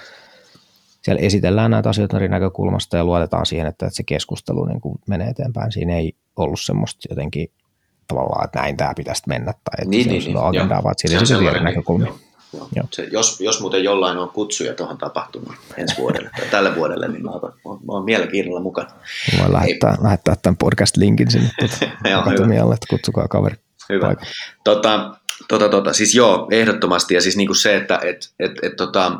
[1.01, 5.28] siellä esitellään näitä asioita eri näkökulmasta ja luotetaan siihen, että, se keskustelu niin kuin menee
[5.28, 5.72] eteenpäin.
[5.72, 7.51] Siinä ei ollut semmoista jotenkin
[8.07, 11.55] tavallaan, että näin tämä pitäisi mennä tai että niin, niin, niin, agendaa, vaan siinä esitellään
[11.55, 12.07] eri näkökulmia.
[12.07, 12.18] Joo.
[12.76, 12.88] Joo.
[12.91, 17.24] Se, jos, jos muuten jollain on kutsuja tuohon tapahtumaan ensi vuodelle tai tälle vuodelle, niin
[17.24, 17.53] mä oon,
[17.86, 18.89] mä oon mielenkiinnolla mukana.
[19.39, 21.78] Voin lähettää, lähettää tämän podcast-linkin sinne tuota
[22.20, 23.56] akatemialle, että kutsukaa kaveri.
[23.89, 24.16] Hyvä.
[24.64, 25.16] Tota,
[25.47, 27.14] tota, tota, siis joo, ehdottomasti.
[27.14, 29.12] Ja siis niinku se, että et, et, et, tota,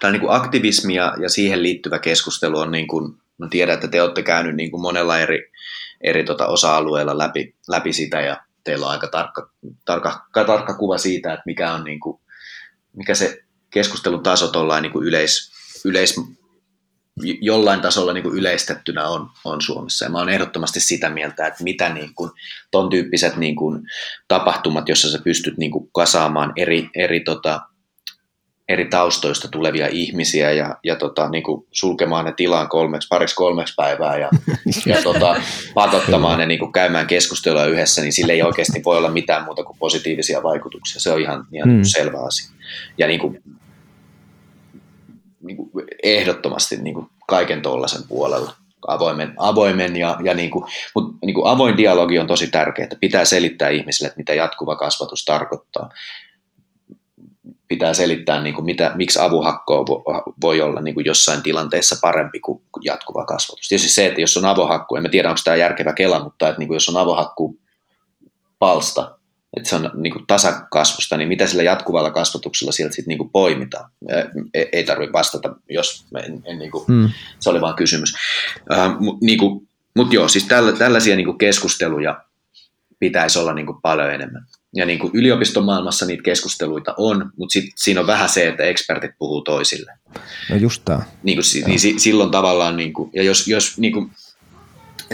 [0.00, 4.02] tämä niinku aktivismi ja, ja siihen liittyvä keskustelu on, niin kuin, mä tiedän, että te
[4.02, 5.50] olette käynyt niin kuin monella eri,
[6.00, 9.50] eri tota osa-alueella läpi, läpi sitä ja teillä on aika tarkka,
[9.84, 12.20] tarkka, tarkka kuva siitä, että mikä on niin kuin,
[12.96, 15.52] mikä se keskustelun taso tuollain niin yleis,
[15.84, 16.20] yleis,
[17.40, 20.04] jollain tasolla niin kuin yleistettynä on, on Suomessa.
[20.04, 22.30] Ja mä oon ehdottomasti sitä mieltä, että mitä niin kuin,
[22.70, 23.82] ton tyyppiset niin kuin,
[24.28, 27.60] tapahtumat, jossa sä pystyt niin kuin, kasaamaan eri, eri tota,
[28.68, 33.74] eri taustoista tulevia ihmisiä ja, ja tota, niin kuin sulkemaan ne tilaan kolmeksi, pariksi kolmeksi
[33.76, 34.30] päivää ja,
[34.86, 35.42] ja tota,
[35.74, 39.64] pakottamaan ne niin kuin käymään keskustelua yhdessä, niin sille ei oikeasti voi olla mitään muuta
[39.64, 41.00] kuin positiivisia vaikutuksia.
[41.00, 41.82] Se on ihan, ihan mm.
[41.82, 42.51] selvä asia.
[42.98, 43.42] Ja niin kuin,
[45.40, 45.70] niin kuin
[46.02, 48.52] ehdottomasti niin kuin kaiken tuollaisen puolella
[48.86, 50.64] avoimen, avoimen ja, ja niin kuin,
[50.94, 54.76] mutta niin kuin avoin dialogi on tosi tärkeää, että pitää selittää ihmisille, että mitä jatkuva
[54.76, 55.90] kasvatus tarkoittaa
[57.72, 59.84] pitää selittää, niin kuin mitä, miksi avohakko
[60.40, 63.68] voi olla niin kuin jossain tilanteessa parempi kuin jatkuva kasvatus.
[63.68, 66.68] Tietysti se, että jos on avohakku, en tiedä onko tämä järkevä kela, mutta että niin
[66.68, 67.58] kuin jos on avohakku
[68.58, 69.18] palsta,
[69.56, 73.30] että se on niin kuin tasakasvusta, niin mitä sillä jatkuvalla kasvatuksella sieltä sitten niin kuin
[73.30, 73.90] poimitaan?
[74.54, 77.10] Ei, ei tarvitse vastata, jos en, en niin kuin, hmm.
[77.40, 78.14] se oli vain kysymys.
[78.72, 82.24] Äh, niin kuin, mutta joo, siis tällä, tällaisia niin kuin keskusteluja
[82.98, 87.52] pitäisi olla niin kuin paljon enemmän ja niin kuin yliopiston maailmassa niitä keskusteluita on, mutta
[87.52, 89.92] sit siinä on vähän se, että ekspertit puhuu toisille.
[90.50, 91.02] No just tämä.
[91.22, 94.10] Niin, kuin, niin silloin tavallaan, niin kuin, ja jos, jos niin kuin,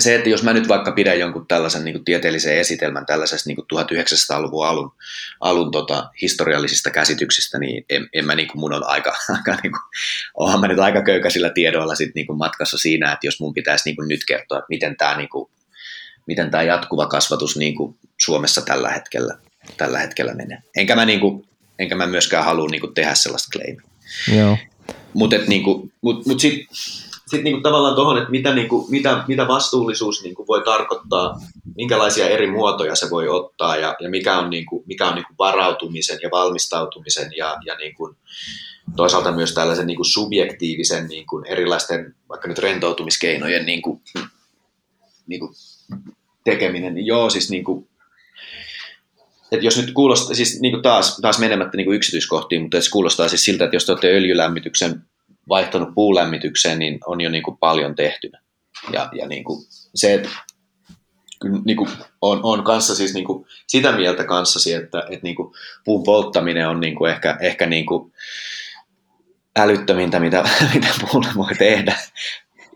[0.03, 3.57] se, että jos mä nyt vaikka pidän jonkun tällaisen niin kuin tieteellisen esitelmän tällaisesta niin
[3.57, 4.93] kuin 1900-luvun alun,
[5.41, 9.73] alun tota, historiallisista käsityksistä, niin en, en mä, niin kuin mun on aika, aika niin
[9.73, 9.83] kuin,
[10.35, 13.89] onhan mä nyt aika köykäisillä tiedoilla sit, niin kuin matkassa siinä, että jos mun pitäisi
[13.89, 15.51] niin kuin nyt kertoa, että miten tämä niin kuin,
[16.27, 19.39] miten tämä jatkuva kasvatus niin kuin Suomessa tällä hetkellä
[19.77, 20.59] tällä hetkellä menee.
[20.77, 23.83] Enkä mä, niin kuin, enkä mä myöskään halua niin kuin, tehdä sellaista claimia.
[24.37, 24.59] Joo.
[25.15, 25.63] Mutta niin
[26.01, 26.67] mut, mut sitten
[27.31, 31.41] sitten niinku tavallaan tuohon, että mitä, niinku, mitä, mitä vastuullisuus niinku voi tarkoittaa,
[31.77, 36.19] minkälaisia eri muotoja se voi ottaa ja, ja mikä on, niinku, mikä on niinku varautumisen
[36.23, 38.17] ja valmistautumisen ja, ja niinku,
[38.97, 44.03] toisaalta myös tällaisen niinku subjektiivisen niinku erilaisten vaikka nyt rentoutumiskeinojen niinku,
[45.27, 45.55] niinku
[46.45, 46.95] tekeminen.
[46.95, 47.89] Niin joo, siis niinku,
[49.53, 52.91] että jos nyt kuulostaa, siis niin kuin taas, taas menemättä niin kuin yksityiskohtiin, mutta se
[52.91, 55.03] kuulostaa siis siltä, että jos te olette öljylämmityksen
[55.49, 58.31] vaihtanut puulämmitykseen, niin on jo niin kuin paljon tehty.
[58.93, 60.29] Ja, ja niin kuin se, että
[61.65, 61.91] niin kuin
[62.23, 66.69] on, on kanssa siis niin kuin sitä mieltä kanssasi, että, että niin kuin puun polttaminen
[66.69, 68.13] on niin kuin ehkä, ehkä niin kuin
[69.57, 71.97] älyttömintä, mitä, mitä puulla voi tehdä.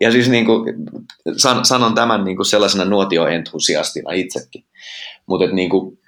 [0.01, 0.75] Ja siis niin kuin,
[1.37, 4.65] san, sanon tämän niin kuin sellaisena nuotioentusiastina itsekin.
[5.25, 5.99] Mutta niin kuin,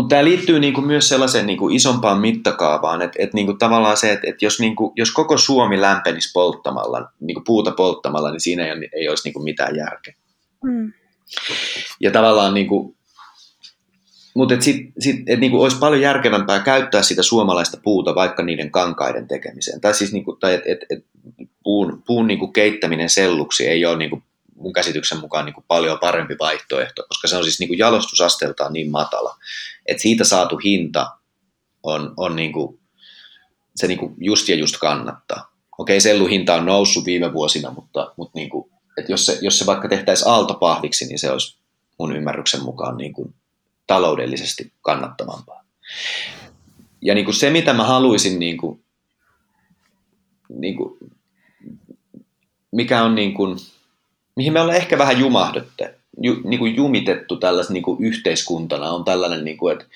[0.00, 4.30] mutta tämä liittyy niinku myös sellaiseen niinku isompaan mittakaavaan, että et niinku tavallaan se, että
[4.30, 9.08] et jos, niinku, jos koko Suomi lämpenisi polttamalla, niinku puuta polttamalla, niin siinä ei, ei
[9.08, 10.14] olisi niinku mitään järkeä.
[10.64, 10.92] Mm.
[12.00, 12.96] Ja tavallaan niinku,
[14.34, 18.70] mutta et sit, sit, et niinku olisi paljon järkevämpää käyttää sitä suomalaista puuta vaikka niiden
[18.70, 19.80] kankaiden tekemiseen.
[19.80, 21.04] Tai siis niinku, tai et, et, et
[21.62, 24.22] puun, puun niinku keittäminen selluksi ei ole niinku
[24.54, 28.72] mun käsityksen mukaan niin kuin paljon parempi vaihtoehto, koska se on siis niin kuin jalostusasteeltaan
[28.72, 29.36] niin matala,
[29.90, 31.10] että siitä saatu hinta
[31.82, 32.80] on, on niin kuin,
[33.76, 35.52] se niin kuin just ja just kannattaa.
[35.78, 39.66] Okei, selluhinta on noussut viime vuosina, mutta, mutta niin kuin, että jos, se, jos se
[39.66, 41.56] vaikka tehtäisiin aaltopahviksi, niin se olisi
[41.98, 43.34] mun ymmärryksen mukaan niin kuin
[43.86, 45.64] taloudellisesti kannattavampaa.
[47.02, 48.84] Ja niin kuin se, mitä mä haluaisin, niin kuin,
[50.48, 50.98] niin kuin,
[52.72, 53.58] mikä on niin kuin,
[54.36, 55.84] mihin me ollaan ehkä vähän jumahdettu,
[56.18, 59.86] ju, niin kuin jumitettu tällaisen niin yhteiskuntana, on tällainen, niin kuin, että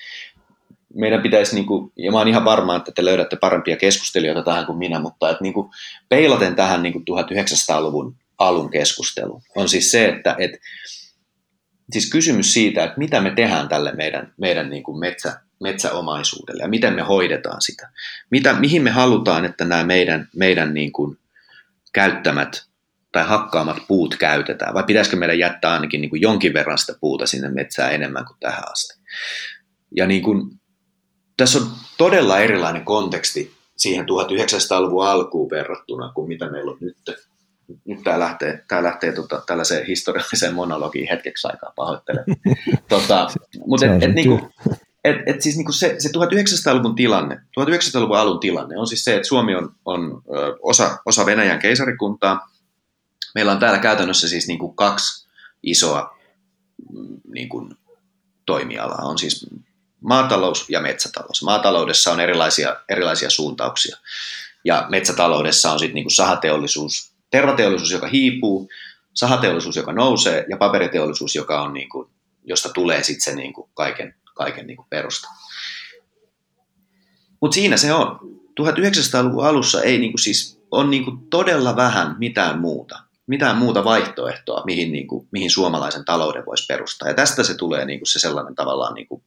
[0.93, 4.65] meidän pitäisi, niin kuin, ja mä oon ihan varma, että te löydätte parempia keskustelijoita tähän
[4.65, 5.69] kuin minä, mutta että niin kuin,
[6.09, 10.57] peilaten tähän niin kuin 1900-luvun alun keskusteluun, on siis se, että että
[11.91, 16.67] siis kysymys siitä, että mitä me tehdään tälle meidän, meidän niin kuin metsä, metsäomaisuudelle ja
[16.67, 17.89] miten me hoidetaan sitä.
[18.29, 21.17] Mitä, mihin me halutaan, että nämä meidän, meidän niin kuin
[21.93, 22.65] käyttämät
[23.15, 27.25] tai hakkaamat puut käytetään, vai pitäisikö meidän jättää ainakin niin kuin jonkin verran sitä puuta
[27.25, 28.99] sinne metsään enemmän kuin tähän asti.
[29.95, 30.51] Ja niin kuin,
[31.37, 31.65] tässä on
[31.97, 36.97] todella erilainen konteksti siihen 1900-luvun alkuun verrattuna kuin mitä meillä on nyt.
[37.85, 42.25] Nyt tämä lähtee, tämä lähtee tota, tällaiseen historialliseen monologiin hetkeksi aikaa, pahoittelen.
[42.89, 43.27] tota,
[43.67, 44.39] mutta et, et, niinku,
[45.03, 49.27] et, et siis niinku se, se 1900-luvun tilanne, 1900-luvun alun tilanne on siis se, että
[49.27, 50.21] Suomi on, on
[50.61, 52.54] osa, osa Venäjän keisarikuntaa,
[53.35, 55.27] meillä on täällä käytännössä siis niin kuin kaksi
[55.63, 56.19] isoa
[56.93, 57.75] mm, niin kuin
[58.45, 59.05] toimialaa.
[59.05, 59.47] On siis
[60.01, 61.43] maatalous ja metsätalous.
[61.43, 63.97] Maataloudessa on erilaisia, erilaisia suuntauksia.
[64.65, 68.69] Ja metsätaloudessa on sitten niin kuin sahateollisuus, tervateollisuus, joka hiipuu,
[69.13, 72.09] sahateollisuus, joka nousee, ja paperiteollisuus, joka on niin kuin,
[72.43, 75.27] josta tulee sitten se niin kuin kaiken, kaiken niin kuin perusta.
[77.41, 78.35] Mutta siinä se on.
[78.61, 83.83] 1900-luvun alussa ei niin kuin siis, on niin kuin todella vähän mitään muuta mitään muuta
[83.83, 87.07] vaihtoehtoa, mihin, niin kuin, mihin suomalaisen talouden voisi perustaa.
[87.07, 89.23] Ja tästä se tulee niin kuin se sellainen tavallaan niin kuin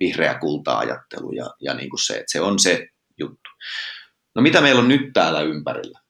[0.00, 2.88] vihreä kulta-ajattelu ja, ja niin kuin se, että se on se
[3.18, 3.50] juttu.
[4.34, 6.00] No mitä meillä on nyt täällä ympärillä?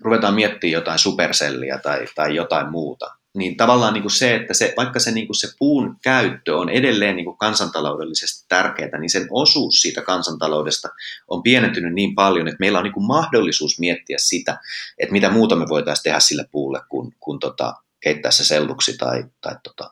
[0.00, 4.74] Ruvetaan miettimään jotain superselliä tai, tai jotain muuta niin tavallaan niin kuin se, että se,
[4.76, 9.26] vaikka se, niin kuin se puun käyttö on edelleen niin kuin kansantaloudellisesti tärkeää, niin sen
[9.30, 10.88] osuus siitä kansantaloudesta
[11.28, 14.58] on pienentynyt niin paljon, että meillä on niin kuin mahdollisuus miettiä sitä,
[14.98, 19.24] että mitä muuta me voitaisiin tehdä sille puulle, kun, kun tota, keittää se selluksi tai,
[19.40, 19.90] tai, tota,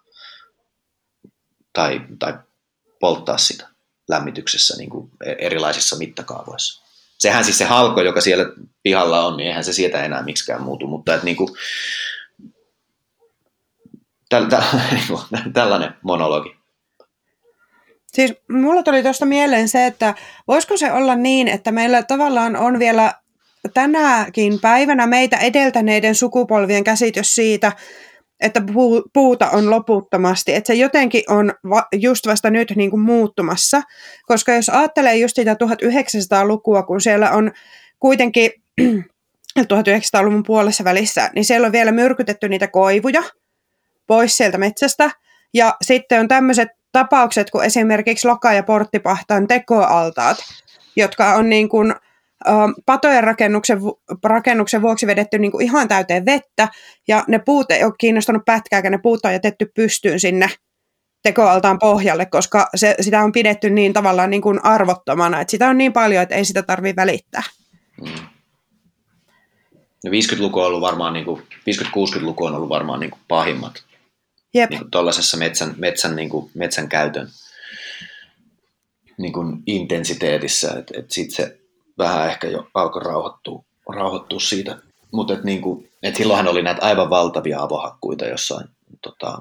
[1.72, 2.34] tai, tai
[3.00, 3.68] polttaa sitä
[4.08, 6.82] lämmityksessä niin kuin erilaisissa mittakaavoissa.
[7.18, 8.44] Sehän siis se halko, joka siellä
[8.82, 11.48] pihalla on, niin eihän se sieltä enää miksikään muutu, mutta että niin kuin,
[15.52, 16.58] tällainen monologi.
[18.06, 20.14] Siis mulla tuli tuosta mieleen se, että
[20.48, 23.14] voisiko se olla niin, että meillä tavallaan on vielä
[23.74, 27.72] tänäkin päivänä meitä edeltäneiden sukupolvien käsitys siitä,
[28.40, 28.62] että
[29.12, 31.52] puuta on loputtomasti, että se jotenkin on
[31.92, 33.82] just vasta nyt niin kuin muuttumassa,
[34.26, 37.52] koska jos ajattelee just sitä 1900-lukua, kun siellä on
[37.98, 38.50] kuitenkin
[39.60, 43.22] 1900-luvun puolessa välissä, niin siellä on vielä myrkytetty niitä koivuja,
[44.08, 45.10] pois sieltä metsästä.
[45.54, 50.36] Ja sitten on tämmöiset tapaukset kuin esimerkiksi Loka- ja Porttipahtaan tekoaltaat,
[50.96, 51.94] jotka on niin kuin,
[52.86, 53.78] patojen rakennuksen,
[54.24, 56.68] rakennuksen vuoksi vedetty niin kuin ihan täyteen vettä,
[57.08, 60.48] ja ne puut ei ole kiinnostanut pätkääkään, ne puut on jätetty pystyyn sinne
[61.22, 65.78] tekoaltaan pohjalle, koska se, sitä on pidetty niin tavallaan niin kuin arvottomana, että sitä on
[65.78, 67.42] niin paljon, että ei sitä tarvitse välittää.
[68.00, 68.26] Mm.
[70.04, 73.87] Ja 50-luku on ollut varmaan, niin kuin, 50-60-luku on ollut varmaan niin kuin pahimmat
[74.54, 74.70] Jep.
[74.70, 77.28] niin tuollaisessa metsän, metsän, niin kuin, metsän käytön
[79.18, 81.58] niin kuin intensiteetissä, että et sitten se
[81.98, 84.78] vähän ehkä jo alkoi rauhoittua, rauhoittua siitä.
[85.12, 88.68] Mutta et niin et silloinhan oli näitä aivan valtavia avohakkuita jossain
[89.02, 89.38] tota,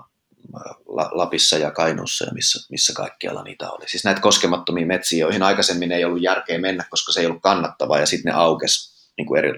[1.12, 3.90] Lapissa ja Kainuussa ja missä, missä kaikkialla niitä oli.
[3.90, 8.00] Siis näitä koskemattomia metsiä, joihin aikaisemmin ei ollut järkeä mennä, koska se ei ollut kannattavaa
[8.00, 9.54] ja sitten ne aukes niin kuin eri,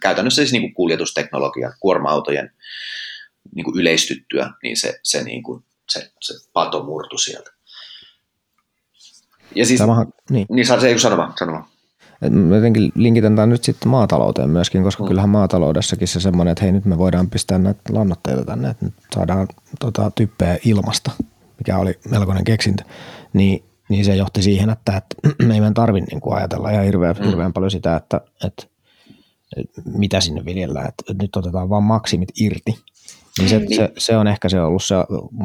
[0.00, 2.52] käytännössä siis niin kuin kuljetusteknologian, kuorma-autojen
[3.54, 7.50] niin kuin yleistyttyä, niin se, se, niin kuin, se, se pato murtu sieltä.
[9.54, 10.46] Ja siis, Tämähän, niin.
[10.50, 11.64] niin saa se ei sano vaan, sano vaan.
[12.30, 15.08] Mä jotenkin linkitän tämän nyt sitten maatalouteen myöskin, koska mm.
[15.08, 18.94] kyllähän maataloudessakin se semmoinen, että hei nyt me voidaan pistää näitä lannoitteita tänne, että nyt
[19.14, 19.48] saadaan
[19.80, 21.10] tota, typpeä ilmasta,
[21.58, 22.84] mikä oli melkoinen keksintö,
[23.32, 25.16] niin, niin se johti siihen, että, että
[25.46, 27.26] me ei meidän tarvitse niin ajatella ihan hirveän, mm.
[27.26, 28.66] hirveän paljon sitä, että, että,
[29.84, 32.78] mitä sinne viljellään, että, että nyt otetaan vaan maksimit irti.
[33.38, 34.94] Niin se, se, se, on ehkä se ollut se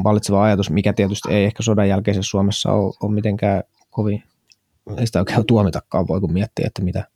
[0.04, 4.24] valitseva ajatus, mikä tietysti ei ehkä sodan jälkeisessä Suomessa ole, ole mitenkään kovin
[4.98, 7.08] ei sitä oikein tuomitakaan voi, kun miettiä, että mitä,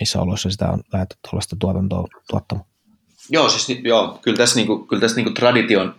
[0.00, 2.66] missä oloissa sitä on lähdetty tuollaista tuotantoa tuottamaan.
[3.30, 5.94] Joo, siis joo, kyllä tässä, niinku, kyllä tässä niinku tradition,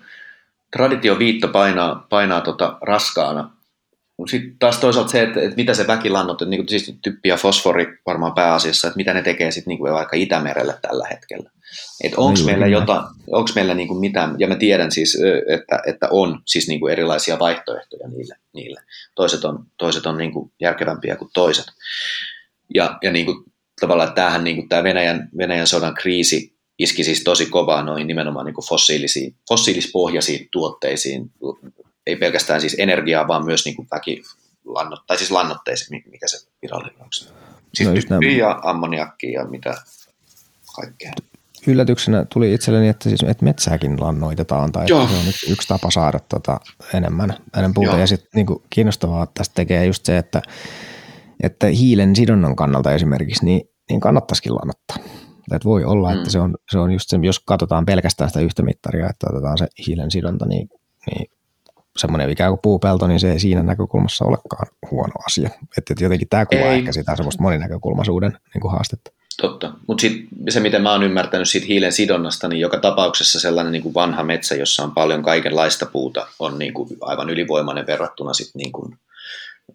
[0.71, 3.56] tradition viitto painaa, painaa tota raskaana.
[4.17, 7.37] Mutta sitten taas toisaalta se, että, että mitä se väkilannot, että niinku, siis typpi ja
[7.37, 11.49] fosfori varmaan pääasiassa, että mitä ne tekee sitten niinku vaikka Itämerelle tällä hetkellä.
[12.03, 13.01] Että onko meillä, jotain,
[13.31, 18.07] onks meillä niinku mitään, ja mä tiedän siis, että, että on siis niinku erilaisia vaihtoehtoja
[18.07, 18.35] niille.
[18.53, 18.81] niille.
[19.15, 21.65] Toiset on, toiset on niinku järkevämpiä kuin toiset.
[22.75, 23.43] Ja, ja niinku,
[23.81, 28.61] tavallaan tämähän niinku, tämä Venäjän, Venäjän sodan kriisi iski siis tosi kovaa noihin nimenomaan niinku
[28.61, 31.31] fossiilisiin, fossiilispohjaisiin tuotteisiin,
[32.07, 34.23] ei pelkästään siis energiaa, vaan myös niinku väki,
[34.65, 37.09] lannot, tai siis lannotteisiin, mikä se virallinen on.
[37.73, 39.75] Siis no ja ammoniakkia ja mitä
[40.75, 41.11] kaikkea
[41.67, 45.91] yllätyksenä tuli itselleni, että, siis, että metsääkin lannoitetaan tai että se on yksi, yksi tapa
[45.91, 46.59] saada tota
[46.93, 47.91] enemmän, enemmän puuta.
[47.91, 47.99] Joo.
[47.99, 50.41] Ja sitten niin kiinnostavaa tästä tekee just se, että,
[51.43, 54.97] että hiilen sidonnan kannalta esimerkiksi, niin, niin kannattaisikin lannottaa.
[55.55, 56.17] Et voi olla, mm.
[56.17, 59.57] että se on, se on just se, jos katsotaan pelkästään sitä yhtä mittaria, että otetaan
[59.57, 60.69] se hiilen sidonta, niin,
[61.11, 61.31] niin
[61.97, 65.49] semmoinen ikään kuin puupelto, niin se ei siinä näkökulmassa olekaan huono asia.
[65.77, 66.77] Että jotenkin tämä kuvaa ei.
[66.77, 69.11] ehkä sitä semmoista moninäkökulmaisuuden niin kuin haastetta.
[69.41, 70.07] Totta, mutta
[70.49, 74.23] se mitä mä oon ymmärtänyt siitä hiilen sidonnasta, niin joka tapauksessa sellainen niin kuin vanha
[74.23, 78.97] metsä, jossa on paljon kaikenlaista puuta, on niin kuin aivan ylivoimainen verrattuna sit niin kuin,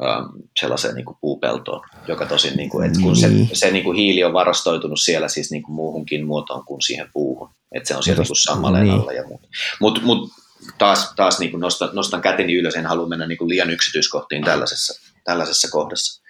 [0.05, 0.25] ähm,
[0.61, 3.49] sellaiseen niin kuin puupeltoon, joka tosin, niin kuin, että kun se, niin.
[3.53, 7.51] se niin kuin hiili on varastoitunut siellä siis niin kuin muuhunkin muotoon kuin siihen puuhun,
[7.73, 9.01] että se on siellä niin sammaleen niin.
[9.01, 9.49] alla ja muuta.
[9.81, 10.31] Mutta mut,
[10.79, 14.45] taas, taas niin kuin nostan, nostan käteni ylös, en halua mennä niin kuin liian yksityiskohtiin
[14.45, 16.23] tällaisessa, tällaisessa kohdassa.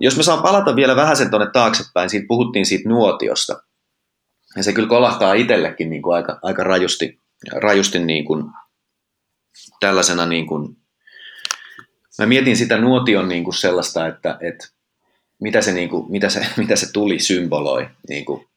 [0.00, 3.62] Jos me saan palata vielä vähän sen tuonne taaksepäin, siitä puhuttiin siitä nuotiosta.
[4.56, 7.20] Ja se kyllä kolahtaa itsellekin niin kuin aika, aika rajusti,
[7.52, 8.44] rajusti niin kuin
[9.80, 10.76] tällaisena, niin kuin,
[12.18, 14.68] mä mietin sitä nuotion niin kuin sellaista, että, että
[15.40, 18.48] mitä, se, niin kuin, mitä, se, mitä se tuli symboloi niin kuin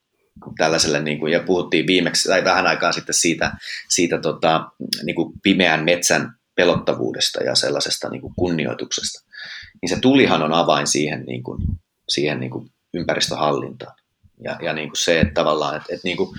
[0.58, 3.52] tällaiselle, niin kuin, ja puhuttiin viimeksi tai vähän aikaa sitten siitä,
[3.88, 4.70] siitä tota,
[5.02, 9.30] niin kuin pimeän metsän pelottavuudesta ja sellaisesta niin kuin kunnioituksesta
[9.82, 11.62] niin se tulihan on avain siihen, niin kuin,
[12.08, 13.96] siihen niin kuin ympäristöhallintaan.
[14.44, 16.30] Ja, ja niin kuin se, että tavallaan, että, että niin kuin,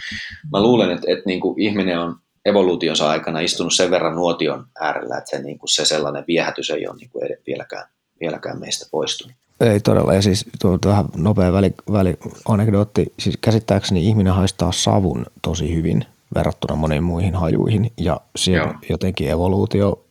[0.51, 2.15] mä luulen, että, että niin kuin ihminen on
[2.45, 6.87] evoluutionsa aikana istunut sen verran nuotion äärellä, että se, niin kuin se sellainen viehätys ei
[6.87, 7.87] ole niin kuin vieläkään,
[8.19, 9.37] vieläkään meistä poistunut.
[9.61, 15.25] Ei todella, ja siis tuo vähän nopea väli, väli anekdootti, siis käsittääkseni ihminen haistaa savun
[15.41, 16.05] tosi hyvin
[16.35, 20.05] verrattuna moniin muihin hajuihin, ja siellä jotenkin evoluutio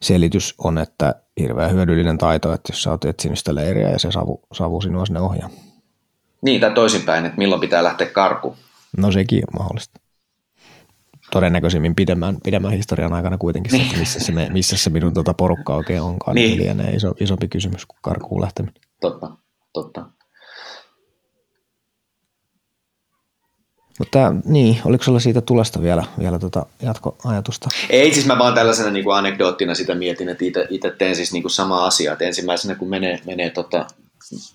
[0.00, 4.12] selitys on, että hirveän hyödyllinen taito, että jos sä oot etsinyt sitä leiriä ja se
[4.12, 5.50] savu, savu sinua sinne ohjaa.
[6.42, 8.56] Niin, tai toisinpäin, että milloin pitää lähteä karkuun.
[8.96, 10.00] No sekin on mahdollista.
[11.30, 13.80] Todennäköisimmin pidemmän, pidemmän historian aikana kuitenkin niin.
[13.80, 16.58] se, että missä se, missä se minun tuota porukka oikein onkaan, niin.
[16.58, 18.82] lienee iso, isompi kysymys kuin karkuun lähteminen.
[19.00, 19.30] Totta,
[19.72, 20.06] totta.
[23.98, 27.68] Mutta niin, oliko sulla siitä tulesta vielä, vielä tota jatkoajatusta?
[27.90, 31.42] Ei, siis mä vaan tällaisena niin kuin anekdoottina sitä mietin, että itse teen siis niin
[31.42, 33.86] kuin sama asia, että ensimmäisenä kun menee, menee tota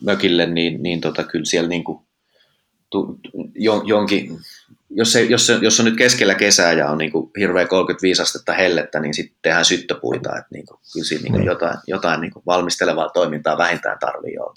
[0.05, 1.99] mökille, niin, niin tota, kyllä siellä niin kuin,
[2.89, 3.19] tu,
[3.55, 4.38] jon, jonkin,
[4.91, 8.21] jos, se, jos, se, jos on nyt keskellä kesää ja on niin kuin hirveä 35
[8.21, 12.21] astetta hellettä, niin sitten tehdään syttöpuita, että niin kuin, kyllä siinä niin kuin jotain, jotain
[12.21, 14.53] niin kuin valmistelevaa toimintaa vähintään tarvii olla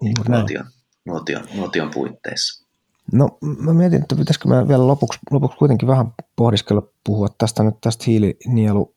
[0.00, 0.64] niin nuotion,
[1.04, 2.64] nuotion, nuotion puitteissa.
[3.12, 7.74] No mä mietin, että pitäisikö mä vielä lopuksi, lopuksi kuitenkin vähän pohdiskella puhua tästä nyt
[7.80, 8.93] tästä hiilinielu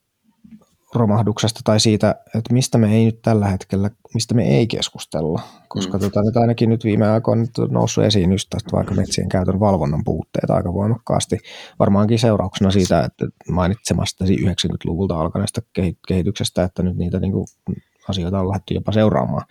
[0.96, 5.98] romahduksesta tai siitä, että mistä me ei nyt tällä hetkellä, mistä me ei keskustella, koska
[5.98, 6.02] mm.
[6.02, 10.04] tota, nyt ainakin nyt viime aikoina on noussut esiin just tästä vaikka metsien käytön valvonnan
[10.06, 11.38] puutteet aika voimakkaasti,
[11.80, 15.62] varmaankin seurauksena siitä, että mainitsemasta 90-luvulta alkaneesta
[16.08, 17.48] kehityksestä, että nyt niitä niin kuin,
[18.10, 19.46] asioita on lähdetty jopa seuraamaan,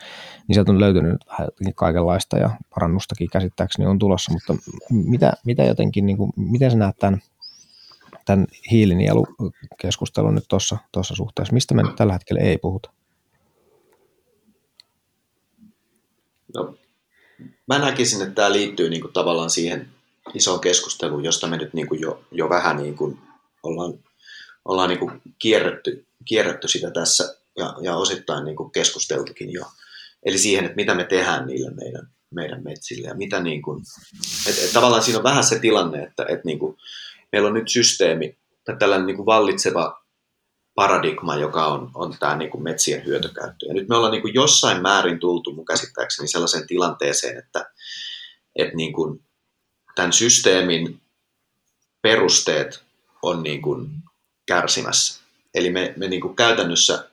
[0.48, 4.54] niin sieltä on löytynyt vähän kaikenlaista ja parannustakin käsittääkseni on tulossa, mutta
[4.90, 7.20] mitä, mitä jotenkin, niin kuin, miten sä näet tämän
[8.26, 11.54] tämän hiilinielukeskustelun nyt tuossa suhteessa?
[11.54, 12.90] Mistä me nyt tällä hetkellä ei puhuta?
[16.54, 16.74] No,
[17.66, 19.88] mä näkisin, että tämä liittyy niin kuin tavallaan siihen
[20.34, 23.18] isoon keskusteluun, josta me nyt niin kuin jo, jo vähän niin kuin
[23.62, 23.94] ollaan,
[24.64, 29.64] ollaan niin kuin kierretty, kierretty sitä tässä ja, ja osittain niin kuin keskusteltukin jo.
[30.22, 33.82] Eli siihen, että mitä me tehdään niille meidän, meidän metsille ja mitä niin kuin,
[34.48, 36.76] et, et tavallaan siinä on vähän se tilanne, että et niin kuin,
[37.32, 40.02] meillä on nyt systeemi tai tällainen niin kuin vallitseva
[40.74, 43.66] paradigma, joka on, on tämä niin kuin metsien hyötykäyttö.
[43.66, 47.70] Ja nyt me ollaan niin kuin jossain määrin tultu mun käsittääkseni sellaiseen tilanteeseen, että,
[48.56, 49.24] että niin kuin
[49.94, 51.00] tämän systeemin
[52.02, 52.84] perusteet
[53.22, 53.88] on niin kuin
[54.46, 55.20] kärsimässä.
[55.54, 57.08] Eli me, me niin kuin käytännössä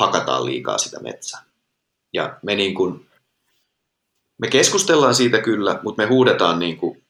[0.00, 1.42] hakataan liikaa sitä metsää.
[2.12, 3.06] Ja me, niin kuin,
[4.38, 7.05] me keskustellaan siitä kyllä, mutta me huudetaan niin kuin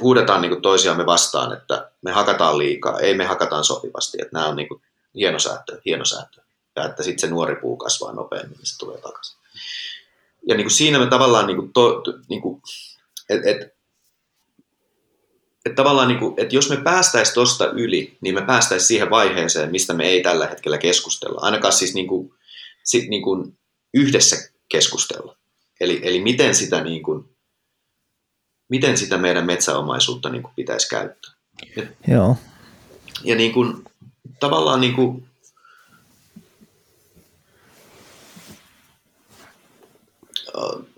[0.00, 4.56] huudetaan niin toisiamme vastaan, että me hakataan liikaa, ei me hakataan sopivasti, että nämä on
[4.56, 4.68] niin
[5.14, 6.40] hieno säätö, hieno säätö.
[6.76, 9.36] Ja että sitten se nuori puu kasvaa nopeammin, niin se tulee takaisin.
[10.48, 11.72] Ja niin kuin siinä me tavallaan, niin
[12.28, 12.62] niin kuin,
[13.28, 13.74] et, et,
[15.64, 19.70] et tavallaan, niin kuin, että jos me päästäisiin tuosta yli, niin me päästäisiin siihen vaiheeseen,
[19.70, 21.40] mistä me ei tällä hetkellä keskustella.
[21.40, 22.34] Ainakaan siis niin kuin,
[22.82, 23.58] sit niin kuin
[23.94, 24.36] yhdessä
[24.68, 25.36] keskustella.
[25.80, 27.36] Eli, eli miten sitä niin kuin,
[28.72, 31.32] miten sitä meidän metsäomaisuutta niin kuin pitäisi käyttää.
[31.76, 32.36] Ja, Joo.
[33.24, 33.84] Ja niin kuin,
[34.40, 35.24] tavallaan niin kuin,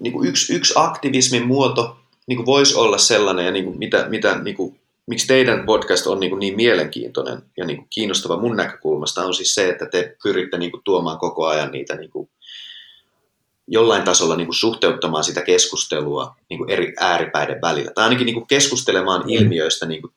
[0.01, 1.97] niin kuin yksi, yksi aktivismin muoto
[2.27, 6.07] niin kuin voisi olla sellainen, ja niin kuin mitä, mitä, niin kuin, miksi teidän podcast
[6.07, 9.87] on niin, kuin niin mielenkiintoinen ja niin kuin kiinnostava mun näkökulmasta, on siis se, että
[9.87, 12.29] te pyritte niin kuin tuomaan koko ajan niitä niin kuin
[13.67, 17.91] jollain tasolla niin kuin suhteuttamaan sitä keskustelua niin kuin eri ääripäiden välillä.
[17.95, 19.29] Tai ainakin niin kuin keskustelemaan mm.
[19.29, 20.15] ilmiöistä niin kuin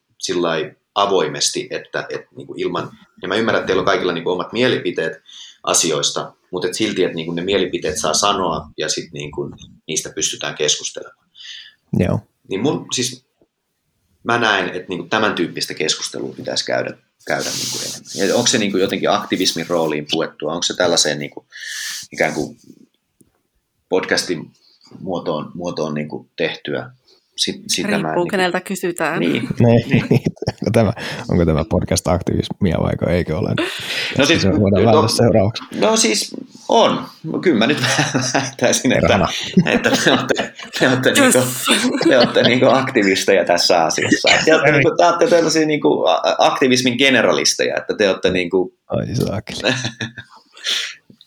[0.95, 2.89] avoimesti, että, että niin kuin ilman,
[3.21, 5.13] ja mä ymmärrän, että teillä on kaikilla niin kuin omat mielipiteet
[5.63, 9.53] asioista, mutta et silti, että niin kuin ne mielipiteet saa sanoa ja sitten niin kuin
[9.87, 11.27] niistä pystytään keskustelemaan.
[11.99, 12.19] Joo.
[12.49, 13.25] Niin mun, siis
[14.23, 18.29] mä näen, että niin kuin tämän tyyppistä keskustelua pitäisi käydä, käydä niin kuin enemmän.
[18.29, 21.45] Ja onko se niin kuin jotenkin aktivismin rooliin puettua, onko se tällaiseen niin kuin,
[22.11, 22.57] ikään kuin
[23.89, 24.51] podcastin
[24.99, 26.89] muotoon, muotoon niin kuin tehtyä.
[27.37, 29.19] Sit, sitä Riippuu, mä, niin keneltä kysytään.
[29.19, 29.31] Niin.
[29.59, 30.05] niin.
[30.11, 30.93] onko, tämä,
[31.29, 33.53] onko tämä podcast aktivismia vai eikö ole?
[34.17, 35.63] No siis, se voidaan no, seuraavaksi.
[35.79, 36.35] No siis
[36.69, 37.05] on.
[37.41, 37.81] Kyllä mä nyt
[38.33, 39.27] väittäisin, että,
[39.65, 41.39] että te olette, te olette, niinku,
[42.09, 44.29] te olette niinku aktivisteja tässä asiassa.
[44.45, 46.05] Te olette, niinku, te olette tällaisia niinku
[46.37, 48.73] aktivismin generalisteja, että te olette niinku...
[48.87, 49.61] Ai saakeli.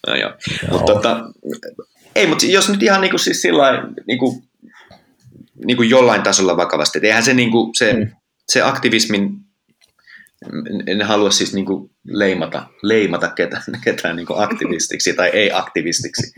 [0.06, 0.32] no joo.
[0.70, 1.24] Mutta tota,
[2.20, 4.42] ei, mutta jos nyt ihan niin kuin siis sillä niin kuin,
[5.66, 8.10] niin kuin jollain tasolla vakavasti, että eihän se, niin kuin, se, mm.
[8.48, 9.30] se aktivismin,
[10.86, 16.32] en halua siis niin kuin leimata, leimata ketään, ketään niin kuin aktivistiksi tai ei-aktivistiksi,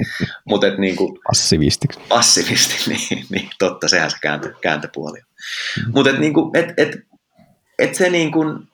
[0.44, 2.00] mutta et niin kuin, passivistiksi.
[2.08, 5.26] Passivisti, niin, niin totta, sehän se kääntö, kääntöpuoli on.
[5.86, 5.92] Mm.
[5.94, 6.96] Mutta et, niin kuin, et, et,
[7.78, 8.68] et se niin kuin,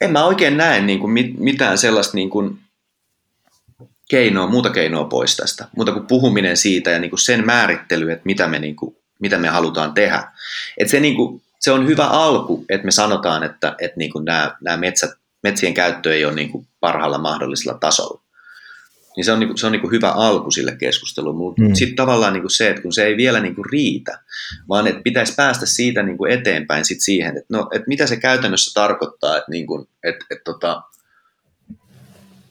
[0.00, 2.58] en mä oikein näe niin kuin mitään sellaista niin kuin,
[4.08, 8.26] keinoa, muuta keinoa pois tästä, muuta kuin puhuminen siitä ja niin kuin sen määrittely, että
[8.26, 10.24] mitä me, niin kuin, mitä me halutaan tehdä.
[10.78, 14.24] Et se, niin kuin, se on hyvä alku, että me sanotaan, että, että niin kuin
[14.24, 15.10] nämä, nämä metsät,
[15.42, 18.20] metsien käyttö ei ole niin kuin parhaalla mahdollisella tasolla.
[19.16, 21.74] Niin se on, niin kuin, se on niin kuin hyvä alku sille keskustelulle, mutta mm.
[21.74, 24.18] sitten tavallaan niin kuin se, että kun se ei vielä niin kuin riitä,
[24.68, 28.16] vaan että pitäisi päästä siitä niin kuin eteenpäin sit siihen, että, no, että mitä se
[28.16, 30.82] käytännössä tarkoittaa, että, niin kuin, että, että tota,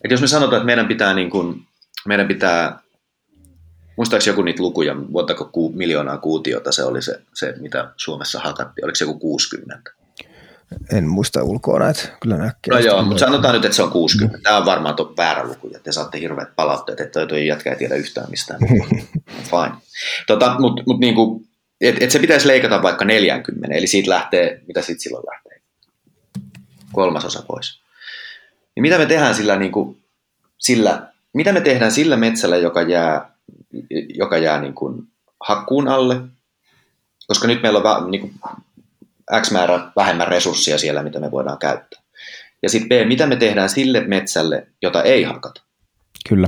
[0.06, 1.68] että jos me sanotaan, että meidän pitää, niin kuin,
[2.08, 2.80] meidän pitää
[3.98, 8.86] muistaakseni joku niitä lukuja, montako ku, miljoonaa kuutiota se oli se, se, mitä Suomessa hakattiin,
[8.86, 9.92] oliko se joku 60?
[10.94, 12.74] En muista ulkoa näitä, kyllä näkee.
[12.74, 14.40] No joo, mutta sanotaan nyt, että se on 60.
[14.44, 17.78] Tämä on varmaan tuo väärä luku, ja te saatte hirveät palautteet, että toi jätkä ei
[17.78, 18.60] tiedä yhtään mistään.
[19.52, 19.76] Fine.
[20.28, 21.44] Tota, mutta mut niinku,
[21.82, 25.62] et, et se pitäisi leikata vaikka 40, eli siitä lähtee, mitä sitten silloin lähtee?
[26.94, 27.85] Kolmasosa pois.
[28.76, 29.98] Niin mitä me tehdään sillä, niin kuin,
[30.58, 33.32] sillä, mitä me tehdään sillä metsällä, joka jää,
[34.14, 35.08] joka jää niin kuin
[35.40, 36.22] hakkuun alle?
[37.28, 38.34] Koska nyt meillä on niin kuin,
[39.42, 42.02] X määrä vähemmän resursseja siellä, mitä me voidaan käyttää.
[42.64, 45.62] Ja sitten B, mitä me tehdään sille metsälle, jota ei hakata.
[46.30, 46.48] Kyllä.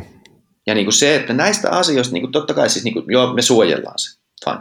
[0.67, 3.34] Ja niin kuin se, että näistä asioista, niin kuin totta kai siis, niin kuin, joo,
[3.34, 4.59] me suojellaan se, fine.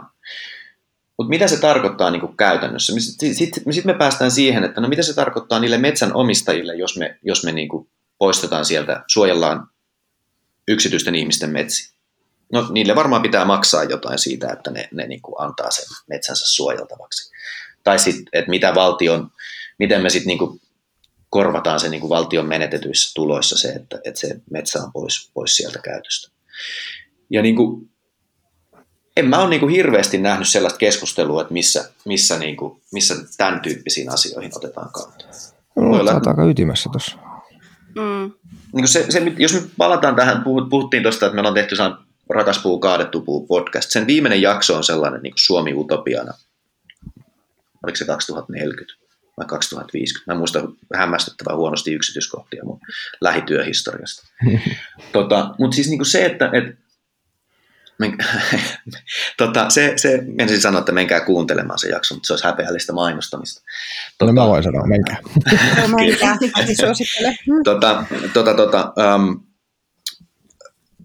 [1.17, 2.93] Mutta mitä se tarkoittaa niin käytännössä?
[2.99, 3.35] Sitten
[3.73, 7.43] sit, me päästään siihen, että no mitä se tarkoittaa niille metsän omistajille, jos me, jos
[7.43, 7.69] me niin
[8.17, 9.69] poistetaan sieltä, suojellaan
[10.67, 11.97] yksityisten ihmisten metsiä.
[12.53, 17.31] No niille varmaan pitää maksaa jotain siitä, että ne, ne niin antaa sen metsänsä suojeltavaksi.
[17.83, 19.31] Tai sitten, että mitä valtion,
[19.79, 20.61] miten me sitten niin
[21.29, 25.79] korvataan se niin valtion menetetyissä tuloissa se, että, että se metsä on pois, pois sieltä
[25.79, 26.31] käytöstä.
[27.29, 27.89] Ja niin kuin,
[29.17, 33.15] en mä ole niin kuin hirveästi nähnyt sellaista keskustelua, että missä, missä, niin kuin, missä
[33.37, 35.27] tämän tyyppisiin asioihin otetaan kantaa.
[35.75, 36.11] No, olla...
[36.11, 37.17] aika ytimessä tuossa.
[37.95, 38.31] Mm.
[38.73, 41.75] Niin se, se, jos me palataan tähän, puhuttiin tuosta, että me ollaan tehty
[42.29, 43.91] Rakas puu, kaadettu puu podcast.
[43.91, 46.33] Sen viimeinen jakso on sellainen niin kuin Suomi utopiana.
[47.83, 48.93] Oliko se 2040
[49.37, 50.33] vai 2050?
[50.33, 52.79] Mä muistan hämmästyttävän huonosti yksityiskohtia mun
[53.21, 54.27] lähityöhistoriasta.
[55.13, 56.86] tota, Mutta siis niin kuin se, että et,
[57.99, 58.17] men,
[59.37, 63.61] tota, se, se, ensin sanoa, että menkää kuuntelemaan se jakso, mutta se olisi häpeällistä mainostamista.
[64.17, 65.17] Tota, no mä voin sanoa, menkää.
[65.97, 66.37] menkää,
[67.63, 69.43] tota, tota, tota, um,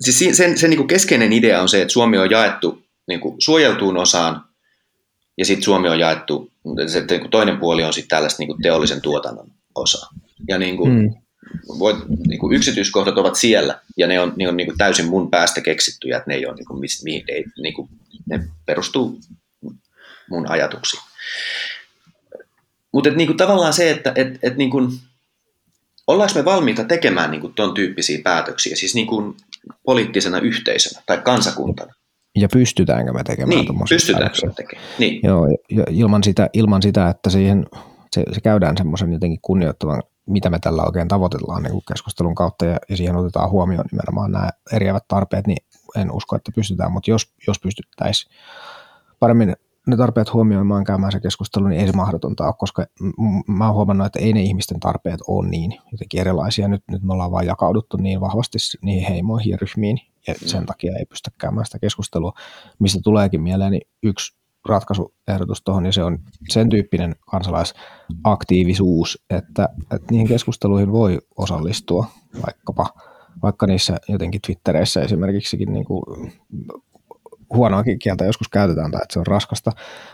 [0.00, 3.36] siis sen, sen niin kuin keskeinen idea on se, että Suomi on jaettu niin kuin
[3.38, 4.44] suojeltuun osaan,
[5.38, 6.52] ja sitten Suomi on jaettu,
[6.86, 10.06] se, niin kuin toinen puoli on sitten tällaista niin kuin teollisen tuotannon osa.
[10.48, 11.14] Ja niin kuin, mm.
[11.78, 11.96] Voit,
[12.26, 15.60] niin kuin yksityiskohdat ovat siellä, ja ne on, ne on niin kuin täysin mun päästä
[15.60, 17.88] keksittyjä, että ne ei ole, niin kuin, mihin, ei, niin kuin,
[18.26, 19.20] ne perustuu
[20.30, 21.02] mun ajatuksiin.
[22.92, 24.92] Mutta niin tavallaan se, että et, et, niin kuin,
[26.06, 29.36] ollaanko me valmiita tekemään niin kuin, ton tyyppisiä päätöksiä, siis niin kuin,
[29.84, 31.94] poliittisena yhteisönä tai kansakuntana.
[32.34, 34.88] Ja pystytäänkö me tekemään niin, pystytäänkö me tekemään.
[34.98, 35.20] Niin.
[35.22, 35.46] Joo,
[35.90, 37.66] ilman sitä, ilman sitä, että siihen
[38.12, 42.64] se, se käydään semmoisen jotenkin kunnioittavan, mitä me tällä oikein tavoitellaan niin kuin keskustelun kautta
[42.64, 45.64] ja, ja siihen otetaan huomioon nimenomaan nämä eriävät tarpeet, niin
[45.96, 48.32] en usko, että pystytään, mutta jos, jos pystyttäisiin
[49.18, 49.54] paremmin
[49.86, 52.86] ne tarpeet huomioimaan käymään se keskustelu, niin ei se mahdotonta ole, koska
[53.46, 56.68] mä oon huomannut, että ei ne ihmisten tarpeet ole niin jotenkin erilaisia.
[56.68, 60.66] Nyt, nyt me ollaan vain jakauduttu niin vahvasti niihin heimoihin ja ryhmiin, ja sen mm.
[60.66, 62.32] takia ei pystytä käymään sitä keskustelua,
[62.78, 70.28] mistä tuleekin mieleeni yksi ratkaisuehdotus tuohon, niin se on sen tyyppinen kansalaisaktiivisuus, että, että niihin
[70.28, 72.06] keskusteluihin voi osallistua
[72.46, 72.86] vaikkapa
[73.42, 76.32] vaikka niissä jotenkin Twittereissä esimerkiksikin niin kuin
[77.54, 79.72] huonoakin kieltä joskus käytetään tai että se on raskasta,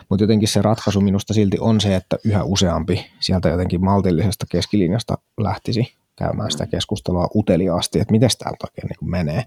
[0.09, 5.17] mutta jotenkin se ratkaisu minusta silti on se, että yhä useampi sieltä jotenkin maltillisesta keskilinjasta
[5.41, 9.43] lähtisi käymään sitä keskustelua uteliaasti, että miten tämä oikein niin menee.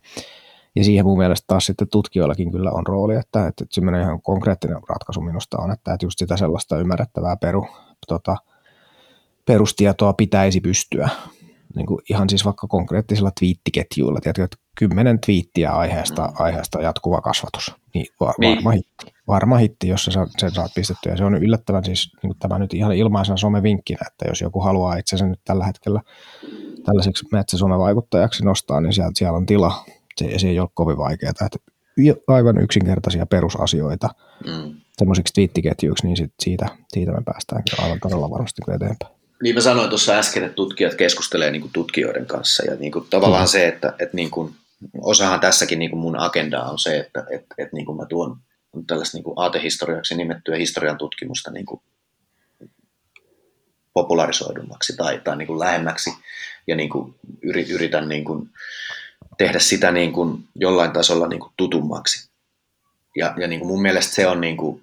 [0.76, 4.76] Ja siihen mun mielestä taas sitten tutkijoillakin kyllä on rooli, että, että semmoinen ihan konkreettinen
[4.88, 7.66] ratkaisu minusta on, että, että just sitä sellaista ymmärrettävää peru,
[8.08, 8.36] tota,
[9.44, 11.08] perustietoa pitäisi pystyä
[11.76, 16.34] niin kuin ihan siis vaikka konkreettisilla twiittiketjuilla, tiedätkö, että kymmenen twiittiä aiheesta, mm.
[16.38, 18.06] aiheesta jatkuva kasvatus, niin,
[18.38, 18.56] niin.
[18.56, 19.12] varma hitti.
[19.26, 20.04] Varma hitti, jos
[20.38, 21.12] sen saat pistettyä.
[21.12, 24.96] Ja se on yllättävän siis niin tämä nyt ihan ilmaisena somevinkkinä, että jos joku haluaa
[24.96, 26.00] itsensä nyt tällä hetkellä
[26.84, 29.84] tällaiseksi metsäsomevaikuttajaksi nostaa, niin sieltä siellä on tila.
[30.16, 31.30] Se, se ei ole kovin vaikeaa.
[31.30, 31.58] Että
[32.26, 34.08] aivan yksinkertaisia perusasioita
[34.46, 34.74] mm.
[34.98, 39.14] semmoisiksi twiittiketjuiksi, niin sit siitä, siitä me päästään aivan todella varmasti eteenpäin.
[39.42, 43.06] Niin mä sanoin tuossa äsken, että tutkijat keskustelee niin kuin tutkijoiden kanssa ja niin kuin
[43.10, 43.48] tavallaan mm.
[43.48, 44.54] se, että, että niin kuin,
[45.00, 48.36] osahan tässäkin niin kuin mun agendaa on se, että, että, että niin kuin mä tuon
[48.86, 51.80] tällaista niin kuin aatehistoriaksi nimettyä historian tutkimusta niin kuin
[53.92, 56.10] popularisoidummaksi tai, tai niin kuin lähemmäksi
[56.66, 58.50] ja niin kuin yritän niin kuin
[59.42, 62.30] tehdä sitä niin kuin jollain tasolla niin kuin tutummaksi.
[63.16, 64.82] Ja, ja niin kuin mun mielestä se on niin kuin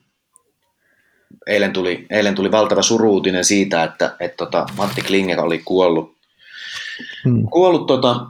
[1.48, 6.16] eilen tuli, eilen tuli valtava suruutinen siitä, että et tota, Matti Klinge oli kuollut.
[7.24, 7.48] Hmm.
[7.52, 8.26] Kuollut tota,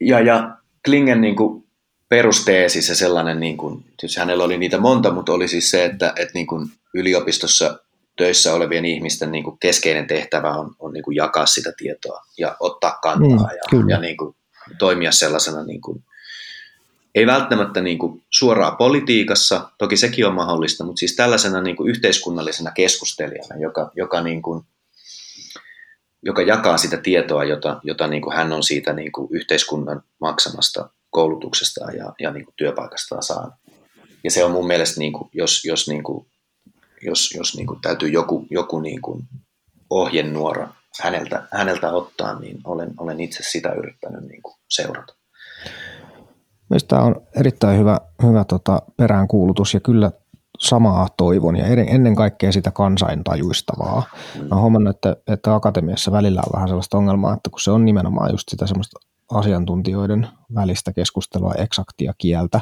[0.00, 1.64] ja, ja Klingen niin kuin
[2.08, 6.12] perusteesi se sellainen, niin kuin, siis hänellä oli niitä monta, mutta oli siis se, että,
[6.16, 7.78] että niin kuin yliopistossa
[8.16, 12.56] töissä olevien ihmisten niin kuin keskeinen tehtävä on, on niin kuin jakaa sitä tietoa ja
[12.60, 14.34] ottaa kantaa mm, ja, ja niin kuin
[14.78, 16.04] toimia sellaisena niin kuin
[17.14, 21.90] ei välttämättä niin kuin suoraan politiikassa, toki sekin on mahdollista, mutta siis tällaisena niin kuin
[21.90, 24.64] yhteiskunnallisena keskustelijana, joka, joka, niin kuin,
[26.22, 30.90] joka jakaa sitä tietoa, jota, jota niin kuin hän on siitä niin kuin yhteiskunnan maksamasta
[31.10, 33.54] koulutuksesta ja, ja niin kuin työpaikastaan saanut.
[34.24, 36.26] Ja se on mun mielestä, niin kuin, jos, jos, niin kuin,
[37.02, 39.22] jos, jos niin kuin täytyy joku, joku niin kuin
[39.90, 40.68] ohjenuora
[41.02, 45.14] häneltä, häneltä ottaa, niin olen, olen itse sitä yrittänyt niin kuin seurata.
[46.70, 50.10] Mielestäni tämä on erittäin hyvä, hyvä tota, peräänkuulutus ja kyllä
[50.58, 54.02] samaa toivon ja ennen kaikkea sitä kansaintajuistavaa.
[54.36, 57.84] Mä oon huomannut, että, että akatemiassa välillä on vähän sellaista ongelmaa, että kun se on
[57.84, 58.98] nimenomaan just sitä semmoista
[59.32, 62.60] asiantuntijoiden välistä keskustelua, eksaktia kieltä,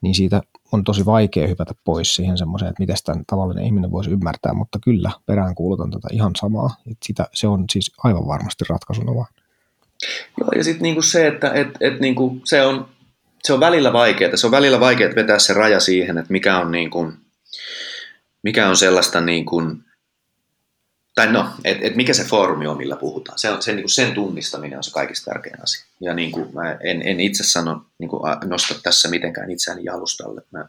[0.00, 0.42] niin siitä
[0.72, 4.78] on tosi vaikea hypätä pois siihen semmoiseen, että miten tämän tavallinen ihminen voisi ymmärtää, mutta
[4.84, 6.76] kyllä peräänkuulutan tätä ihan samaa.
[6.90, 9.32] Että sitä, se on siis aivan varmasti ratkaisuna vaan.
[10.40, 12.88] Joo, ja sitten niinku se, että et, et niinku se, on,
[13.42, 14.36] se on välillä vaikeaa.
[14.36, 17.12] Se on välillä vaikeaa vetää se raja siihen, että mikä on, niinku,
[18.42, 19.62] mikä on sellaista niinku,
[21.14, 23.38] tai no, että et mikä se foorumi on, millä puhutaan.
[23.38, 25.85] Se on, se, niin kuin sen tunnistaminen on se kaikista tärkein asia.
[26.00, 30.42] Ja niin kuin mä en, en itse sano, niin kuin nosta tässä mitenkään itseäni jalustalle.
[30.50, 30.68] Mä,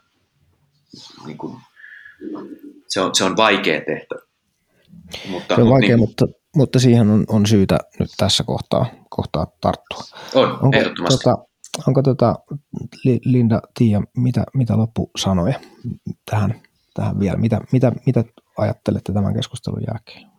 [1.26, 1.56] niin kuin,
[2.88, 4.20] se, on, se on vaikea tehtävä.
[5.28, 6.26] Mutta, se on vaikea, niin, mutta,
[6.56, 10.02] mutta siihen on, on syytä nyt tässä kohtaa, kohtaa tarttua.
[10.34, 11.24] On, onko, ehdottomasti.
[11.24, 11.44] Tota,
[11.86, 12.34] onko tota,
[13.24, 15.60] Linda, Tiia, mitä, mitä loppusanoja
[16.30, 16.62] tähän,
[16.94, 17.36] tähän vielä?
[17.36, 18.24] Mitä, mitä, mitä
[18.58, 20.30] ajattelette tämän keskustelun jälkeen?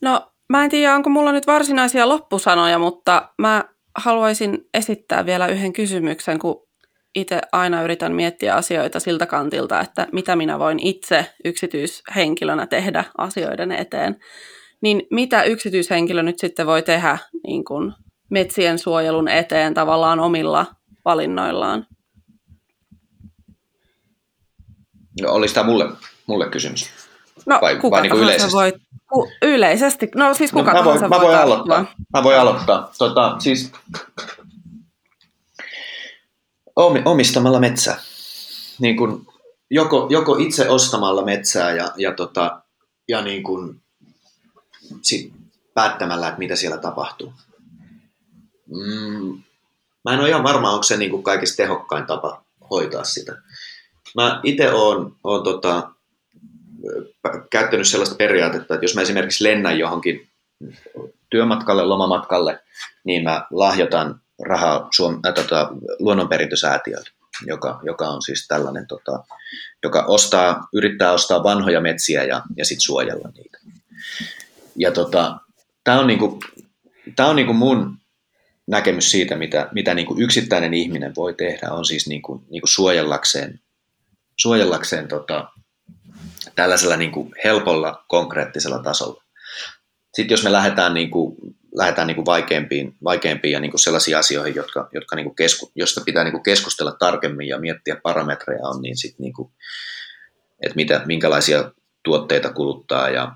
[0.00, 3.64] No mä en tiedä, onko mulla nyt varsinaisia loppusanoja, mutta mä
[3.96, 6.66] haluaisin esittää vielä yhden kysymyksen, kun
[7.14, 13.72] itse aina yritän miettiä asioita siltä kantilta, että mitä minä voin itse yksityishenkilönä tehdä asioiden
[13.72, 14.16] eteen.
[14.80, 17.92] Niin mitä yksityishenkilö nyt sitten voi tehdä niin kuin
[18.30, 20.66] metsien suojelun eteen tavallaan omilla
[21.04, 21.86] valinnoillaan?
[25.20, 25.84] No, olisi tämä mulle,
[26.26, 27.01] mulle kysymys?
[27.46, 28.52] No vai, kuka vai niin yleisesti?
[28.52, 28.72] Voi,
[29.42, 31.84] yleisesti, no siis kuka no, mä voin, mä voin aloittaa.
[32.14, 32.90] Mä voin aloittaa.
[32.98, 33.72] Tota, siis,
[37.04, 38.00] omistamalla metsää.
[38.78, 39.26] Niin kun,
[39.70, 42.62] joko, joko itse ostamalla metsää ja, ja, tota,
[43.08, 43.80] ja niin kun,
[45.02, 45.32] sit
[45.74, 47.32] päättämällä, että mitä siellä tapahtuu.
[48.66, 49.42] Mm,
[50.04, 53.36] mä en ole ihan varma, onko se niin kuin kaikista tehokkain tapa hoitaa sitä.
[54.14, 55.91] Mä itse oon, oon tota,
[57.50, 60.28] käyttänyt sellaista periaatetta, että jos mä esimerkiksi lennän johonkin
[61.30, 62.60] työmatkalle, lomamatkalle,
[63.04, 67.10] niin mä lahjoitan rahaa Suom- äh, tota, luonnonperintösäätiölle,
[67.46, 69.24] joka, joka on siis tällainen, tota,
[69.82, 73.58] joka ostaa, yrittää ostaa vanhoja metsiä ja, ja sitten suojella niitä.
[74.76, 75.36] Ja tota,
[75.84, 76.40] tämä on, niinku,
[77.16, 77.96] tää on niinku mun
[78.66, 83.60] näkemys siitä, mitä, mitä niinku yksittäinen ihminen voi tehdä, on siis niinku, niinku suojellakseen,
[84.40, 85.51] suojellakseen tota,
[86.54, 89.22] tällaisella niin kuin helpolla, konkreettisella tasolla.
[90.14, 91.36] Sitten jos me lähdetään, niin kuin,
[91.74, 95.72] lähdetään niin kuin vaikeampiin, vaikeampiin ja niin kuin sellaisiin asioihin, jotka, jotka niin kuin kesku,
[95.74, 99.52] josta pitää niin kuin keskustella tarkemmin ja miettiä parametreja on, niin sitten niin kuin,
[100.62, 101.72] että mitä, minkälaisia
[102.02, 103.32] tuotteita kuluttaa ja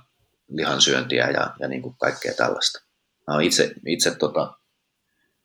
[0.48, 2.82] lihansyöntiä ja, ja niin kuin kaikkea tällaista.
[3.26, 4.54] Mä olen itse, itse tota,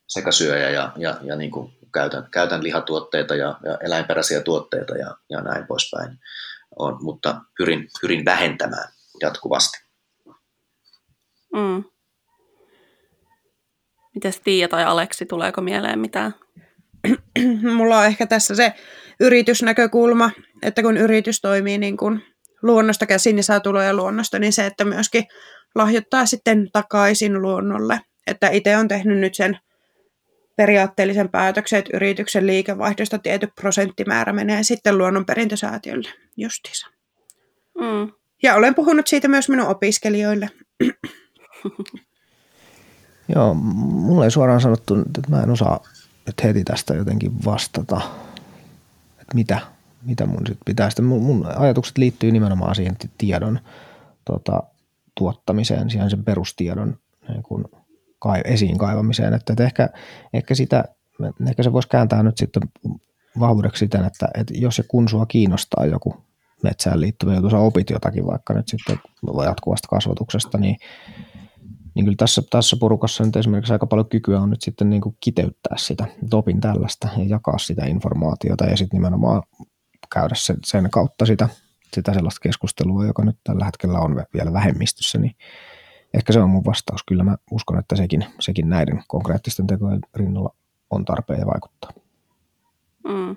[0.07, 5.17] sekä syöjä ja, ja, ja niin kuin käytän, käytän lihatuotteita ja, ja eläinperäisiä tuotteita ja,
[5.29, 6.19] ja näin poispäin
[6.79, 9.77] on, mutta pyrin, pyrin vähentämään jatkuvasti.
[11.53, 11.83] Mm.
[14.15, 16.35] Mites Tiia tai Aleksi, tuleeko mieleen mitään?
[17.77, 18.73] Mulla on ehkä tässä se
[19.19, 22.21] yritysnäkökulma, että kun yritys toimii niin kuin
[22.61, 25.23] luonnosta käsin, niin saa tuloja luonnosta, niin se, että myöskin
[25.75, 28.01] lahjoittaa sitten takaisin luonnolle.
[28.27, 29.59] Että itse on tehnyt nyt sen
[30.55, 36.87] periaatteellisen päätöksen, että yrityksen liikevaihdosta tietty prosenttimäärä menee sitten luonnonperintösäätiölle justiinsa.
[37.77, 38.11] Mm.
[38.43, 40.49] Ja olen puhunut siitä myös minun opiskelijoille.
[43.35, 45.83] Joo, mulle ei suoraan sanottu, että mä en osaa
[46.25, 48.01] nyt heti tästä jotenkin vastata,
[49.21, 49.59] että mitä,
[50.01, 50.89] mitä mun sitten pitää.
[50.89, 53.59] Sitten mun, mun ajatukset liittyy nimenomaan siihen tiedon
[54.25, 54.63] tota,
[55.15, 56.97] tuottamiseen, siihen sen perustiedon
[57.27, 57.69] niin kun
[58.45, 59.33] esiin kaivamiseen.
[59.33, 59.89] Että, että ehkä,
[60.33, 60.83] ehkä, sitä,
[61.49, 62.63] ehkä se voisi kääntää nyt sitten
[63.39, 66.15] vahvuudeksi siten, että, että jos ja kun sua kiinnostaa joku
[66.63, 68.99] metsään liittyvä juttu, sä opit jotakin vaikka nyt sitten
[69.45, 70.75] jatkuvasta kasvatuksesta, niin,
[71.95, 75.17] niin kyllä tässä, tässä porukassa nyt esimerkiksi aika paljon kykyä on nyt sitten niin kuin
[75.19, 79.43] kiteyttää sitä, että opin tällaista ja jakaa sitä informaatiota ja sitten nimenomaan
[80.13, 81.49] käydä sen, sen kautta sitä,
[81.93, 85.35] sitä sellaista keskustelua, joka nyt tällä hetkellä on vielä vähemmistössä, niin
[86.13, 87.03] ehkä se on mun vastaus.
[87.03, 90.55] Kyllä mä uskon, että sekin, sekin näiden konkreettisten tekojen rinnalla
[90.89, 91.91] on tarpeen ja vaikuttaa.
[93.07, 93.35] Mm.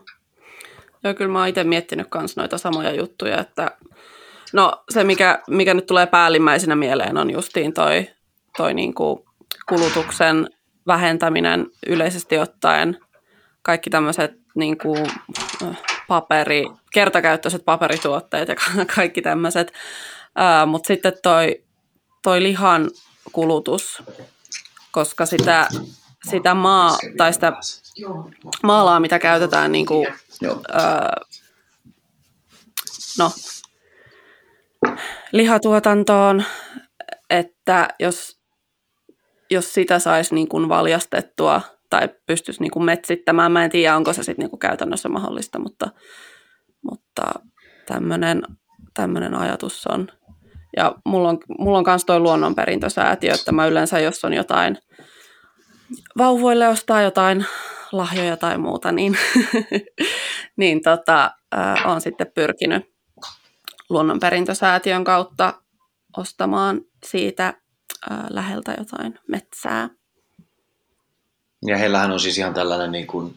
[1.04, 3.70] Joo, kyllä mä oon itse miettinyt myös noita samoja juttuja, että
[4.52, 8.06] no se mikä, mikä nyt tulee päällimmäisenä mieleen on justiin toi,
[8.56, 9.20] toi niin kuin
[9.68, 10.48] kulutuksen
[10.86, 12.98] vähentäminen yleisesti ottaen,
[13.62, 14.76] kaikki tämmöiset niin
[16.08, 18.54] paperi, kertakäyttöiset paperituotteet ja
[18.96, 19.72] kaikki tämmöiset,
[20.66, 21.64] mutta sitten toi
[22.24, 22.90] toi lihan
[23.32, 24.02] kulutus,
[24.92, 25.68] koska sitä,
[26.30, 27.52] sitä maa tai sitä
[28.62, 30.06] maalaa, mitä käytetään niin kuin,
[30.72, 31.16] ää,
[33.18, 33.30] no,
[35.32, 36.44] lihatuotantoon,
[37.30, 38.40] että jos,
[39.50, 41.60] jos sitä saisi niin kuin valjastettua
[41.90, 45.58] tai pystyisi niin kuin metsittämään, mä en tiedä onko se sitten niin kuin käytännössä mahdollista,
[45.58, 45.90] mutta,
[46.90, 47.22] mutta
[48.94, 50.08] tämmöinen ajatus on.
[50.76, 54.78] Ja mulla on, mulla on myös toi luonnonperintösäätiö, että mä yleensä, jos on jotain
[56.18, 57.46] vauvoille ostaa jotain
[57.92, 59.18] lahjoja tai muuta, niin,
[60.56, 62.94] niin tota, äh, olen sitten pyrkinyt
[63.90, 65.54] luonnonperintösäätiön kautta
[66.16, 69.90] ostamaan siitä äh, läheltä jotain metsää.
[71.66, 73.34] Ja heillähän on siis ihan tällainen, niin kuin,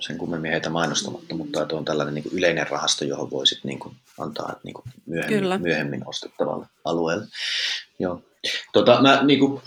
[0.00, 3.78] sen kummemmin heitä mainostamatta, mutta että on tällainen niin kuin yleinen rahasto, johon voisit niin
[3.78, 5.58] kuin, antaa niin kuin myöhemmin, Kyllä.
[5.58, 7.26] myöhemmin ostettavalle alueelle.
[7.98, 8.22] Joo.
[8.72, 9.62] Tota, mä, niin kuin,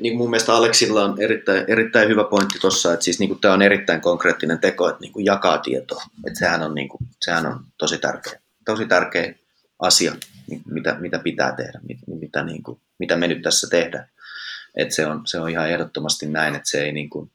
[0.00, 3.62] niin mun mielestä Aleksilla on erittäin, erittäin hyvä pointti tuossa, että siis niin tämä on
[3.62, 6.02] erittäin konkreettinen teko, että niin kuin jakaa tietoa.
[6.26, 9.34] Että sehän on, niin kuin, sehän on tosi tärkeä, tosi tärkeä
[9.78, 10.12] asia,
[10.70, 14.10] mitä, mitä pitää tehdä, mitä, niin kuin, mitä me nyt tässä tehdään.
[14.76, 17.30] Että se, on, se on ihan ehdottomasti näin, että se ei, niin kuin,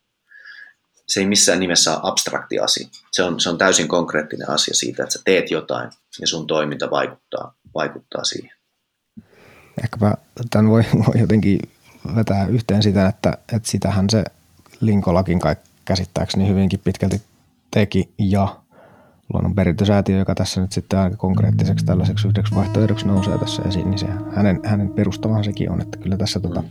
[1.07, 2.87] se ei missään nimessä ole abstrakti asia.
[3.11, 5.89] Se on, se on täysin konkreettinen asia siitä, että sä teet jotain
[6.21, 8.51] ja sun toiminta vaikuttaa, vaikuttaa siihen.
[9.83, 10.13] Ehkäpä
[10.49, 11.59] tämän voi, voi jotenkin
[12.15, 14.23] vetää yhteen sitä, että, että sitähän se
[14.81, 17.21] Linkolakin kai käsittääkseni hyvinkin pitkälti
[17.71, 18.63] teki ja
[19.33, 24.07] luonnonperintösäätiö, joka tässä nyt sitten aika konkreettiseksi tällaiseksi yhdeksi vaihtoehdoksi nousee tässä esiin, niin se,
[24.35, 26.63] hänen, hänen perustamahan sekin on, että kyllä tässä, tota,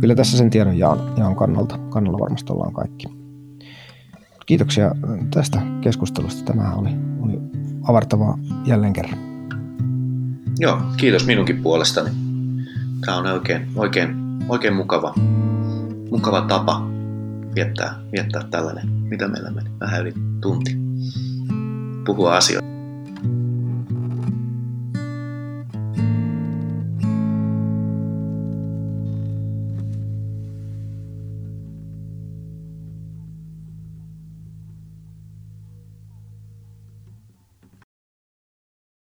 [0.00, 3.17] kyllä tässä sen tiedon jaan, jaan kannalta, kannalla varmasti ollaan kaikki.
[4.48, 4.94] Kiitoksia
[5.34, 6.52] tästä keskustelusta.
[6.52, 6.90] Tämä oli,
[7.20, 7.38] oli
[7.88, 9.18] avartavaa jälleen kerran.
[10.58, 12.10] Joo, kiitos minunkin puolestani.
[13.06, 14.16] Tämä on oikein, oikein,
[14.48, 15.14] oikein mukava,
[16.10, 16.86] mukava tapa
[17.54, 20.78] viettää, viettää tällainen, mitä meillä meni, vähän yli tunti,
[22.06, 22.77] puhua asioita.